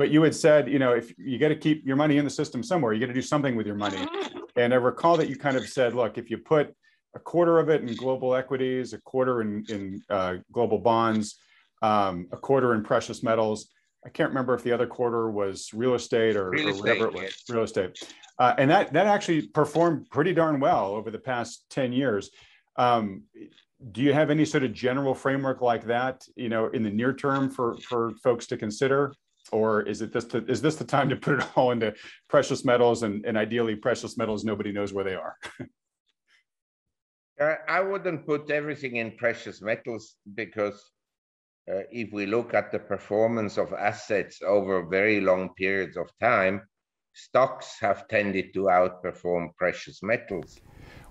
But 0.00 0.08
you 0.10 0.22
had 0.22 0.34
said, 0.34 0.66
you 0.66 0.78
know, 0.78 0.94
if 0.94 1.12
you 1.18 1.38
got 1.38 1.48
to 1.48 1.54
keep 1.54 1.84
your 1.84 1.94
money 1.94 2.16
in 2.16 2.24
the 2.24 2.30
system 2.30 2.62
somewhere, 2.62 2.94
you 2.94 3.00
got 3.00 3.08
to 3.08 3.12
do 3.12 3.20
something 3.20 3.54
with 3.54 3.66
your 3.66 3.76
money. 3.76 4.08
And 4.56 4.74
I 4.74 4.78
recall 4.78 5.16
that 5.18 5.28
you 5.28 5.36
kind 5.36 5.56
of 5.56 5.68
said, 5.68 5.94
look, 5.94 6.18
if 6.18 6.28
you 6.28 6.36
put 6.36 6.74
a 7.14 7.20
quarter 7.20 7.58
of 7.58 7.68
it 7.68 7.82
in 7.82 7.94
global 7.94 8.34
equities, 8.34 8.94
a 8.94 9.00
quarter 9.02 9.42
in, 9.42 9.64
in 9.68 10.02
uh, 10.10 10.36
global 10.50 10.78
bonds, 10.78 11.36
um, 11.82 12.26
a 12.32 12.36
quarter 12.36 12.74
in 12.74 12.82
precious 12.82 13.22
metals, 13.22 13.68
I 14.04 14.08
can't 14.08 14.30
remember 14.30 14.54
if 14.54 14.64
the 14.64 14.72
other 14.72 14.88
quarter 14.88 15.30
was 15.30 15.70
real 15.72 15.94
estate 15.94 16.34
or, 16.34 16.50
real 16.50 16.68
estate, 16.68 16.80
whatever 16.80 17.06
it 17.06 17.12
was, 17.12 17.22
yes. 17.22 17.44
real 17.48 17.62
estate. 17.62 18.02
Uh, 18.38 18.54
and 18.58 18.70
that 18.70 18.92
that 18.92 19.06
actually 19.06 19.46
performed 19.48 20.10
pretty 20.10 20.32
darn 20.32 20.58
well 20.58 20.94
over 20.94 21.10
the 21.10 21.18
past 21.18 21.66
10 21.70 21.92
years. 21.92 22.30
Um, 22.76 23.22
do 23.92 24.02
you 24.02 24.12
have 24.12 24.30
any 24.30 24.44
sort 24.44 24.64
of 24.64 24.72
general 24.72 25.14
framework 25.14 25.60
like 25.60 25.84
that, 25.84 26.24
you 26.34 26.48
know, 26.48 26.66
in 26.68 26.82
the 26.82 26.90
near 26.90 27.14
term 27.14 27.50
for, 27.50 27.76
for 27.88 28.10
folks 28.22 28.48
to 28.48 28.56
consider? 28.56 29.12
Or 29.52 29.82
is 29.82 30.00
it 30.00 30.12
this 30.12 30.24
to, 30.26 30.44
is 30.46 30.62
this 30.62 30.76
the 30.76 30.84
time 30.84 31.08
to 31.08 31.16
put 31.16 31.40
it 31.40 31.46
all 31.56 31.72
into 31.72 31.94
precious 32.28 32.64
metals 32.64 33.02
and, 33.02 33.24
and 33.26 33.36
ideally 33.36 33.76
precious 33.76 34.16
metals 34.16 34.44
nobody 34.44 34.72
knows 34.72 34.92
where 34.92 35.04
they 35.04 35.14
are? 35.14 35.36
I 37.68 37.80
wouldn't 37.80 38.26
put 38.26 38.50
everything 38.50 38.96
in 38.96 39.16
precious 39.16 39.62
metals 39.62 40.16
because 40.34 40.90
uh, 41.70 41.82
if 41.90 42.12
we 42.12 42.26
look 42.26 42.52
at 42.52 42.70
the 42.70 42.78
performance 42.78 43.56
of 43.56 43.72
assets 43.72 44.42
over 44.42 44.86
very 44.86 45.22
long 45.22 45.54
periods 45.54 45.96
of 45.96 46.10
time, 46.20 46.60
stocks 47.14 47.76
have 47.80 48.08
tended 48.08 48.52
to 48.54 48.64
outperform 48.64 49.54
precious 49.56 50.02
metals. 50.02 50.58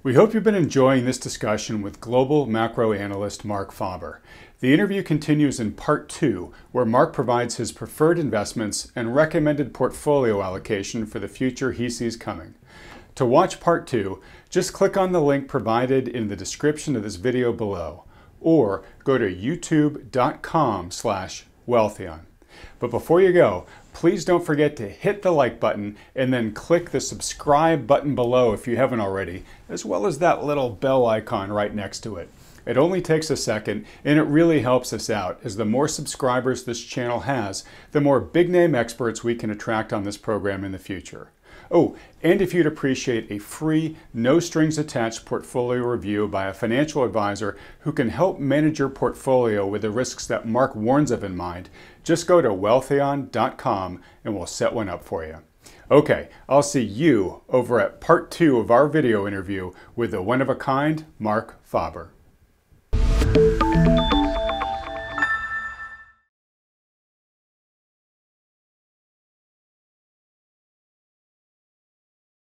We 0.02 0.14
hope 0.14 0.34
you've 0.34 0.46
been 0.46 0.56
enjoying 0.56 1.04
this 1.04 1.18
discussion 1.18 1.82
with 1.82 2.00
global 2.00 2.46
macro 2.46 2.94
analyst 2.94 3.44
Marc 3.44 3.74
Faber. 3.74 4.22
The 4.62 4.74
interview 4.74 5.04
continues 5.04 5.60
in 5.60 5.74
part 5.74 6.08
two, 6.08 6.54
where 6.72 6.86
Marc 6.86 7.12
provides 7.12 7.58
his 7.58 7.74
preferred 7.74 8.18
investments 8.18 8.94
and 8.96 9.14
recommended 9.14 9.74
portfolio 9.74 10.42
allocation 10.42 11.06
for 11.06 11.20
the 11.20 11.28
future 11.28 11.74
he 11.74 11.90
sees 11.90 12.16
coming. 12.16 12.54
To 13.16 13.26
watch 13.26 13.60
part 13.60 13.88
two, 13.88 14.22
just 14.50 14.72
click 14.72 14.96
on 14.96 15.12
the 15.12 15.22
link 15.22 15.50
provided 15.50 16.08
in 16.08 16.30
the 16.30 16.36
description 16.38 16.96
of 16.96 17.04
this 17.04 17.18
video 17.18 17.52
below 17.52 18.06
or 18.40 18.86
go 19.04 19.18
to 19.18 19.26
youtube.com 19.26 20.92
slash 20.92 21.46
wealthion. 21.68 22.22
But 22.80 22.90
before 22.90 23.20
you 23.20 23.34
go, 23.34 23.66
please 24.00 24.24
don't 24.24 24.46
forget 24.46 24.78
to 24.78 24.88
hit 24.88 25.24
the 25.24 25.30
like 25.30 25.60
button 25.60 25.94
and 26.16 26.32
then 26.32 26.54
click 26.54 26.92
the 26.92 27.02
subscribe 27.02 27.86
button 27.86 28.16
below 28.16 28.54
if 28.54 28.66
you 28.66 28.78
haven't 28.78 29.02
already, 29.02 29.44
as 29.68 29.84
well 29.84 30.06
as 30.06 30.20
that 30.20 30.42
little 30.42 30.70
bell 30.70 31.06
icon 31.06 31.52
right 31.52 31.76
next 31.76 32.00
to 32.00 32.16
it. 32.16 32.30
It 32.66 32.78
only 32.78 33.02
takes 33.02 33.30
a 33.30 33.36
second 33.36 33.86
and 34.06 34.18
it 34.18 34.24
really 34.24 34.62
helps 34.62 34.94
us 34.94 35.10
out 35.10 35.42
as 35.44 35.58
the 35.58 35.66
more 35.66 35.90
subscribers 35.90 36.64
this 36.64 36.82
channel 36.82 37.20
has, 37.22 37.66
the 37.92 38.00
more 38.00 38.22
big 38.22 38.50
name 38.50 38.74
experts 38.74 39.22
we 39.22 39.36
can 39.36 39.50
attract 39.50 39.92
on 39.92 40.04
this 40.04 40.16
program 40.16 40.64
in 40.64 40.72
the 40.72 40.80
future. 40.80 41.32
Oh, 41.72 41.96
and 42.24 42.42
if 42.42 42.54
you'd 42.54 42.66
appreciate 42.66 43.30
a 43.30 43.38
free, 43.38 43.96
no 44.12 44.40
strings 44.40 44.80
attached 44.80 45.26
portfolio 45.26 45.84
review 45.84 46.28
by 46.28 46.48
a 46.48 46.54
financial 46.54 47.04
advisor 47.04 47.58
who 47.82 47.92
can 47.92 48.10
help 48.10 48.40
manage 48.40 48.80
your 48.80 48.90
portfolio 48.90 49.68
with 49.68 49.84
the 49.84 49.92
risks 49.92 50.26
that 50.26 50.48
Marc 50.48 50.76
warns 50.76 51.12
of 51.12 51.24
in 51.24 51.36
mind, 51.36 51.70
just 52.04 52.28
go 52.28 52.42
to 52.42 52.50
wealthion.com 52.50 54.02
and 54.24 54.36
we'll 54.36 54.46
set 54.46 54.74
one 54.74 54.90
up 54.90 55.04
for 55.04 55.26
you. 55.26 55.38
Okay, 55.92 56.30
I'll 56.48 56.64
see 56.64 56.84
you 56.84 57.42
over 57.50 57.80
at 57.80 58.00
part 58.00 58.30
two 58.32 58.58
of 58.60 58.70
our 58.70 58.88
video 58.88 59.28
interview 59.28 59.72
with 59.96 60.12
the 60.12 60.22
one 60.22 60.42
of 60.42 60.50
a 60.50 60.56
kind 60.56 61.06
Marc 61.18 61.64
Faber. 61.64 62.12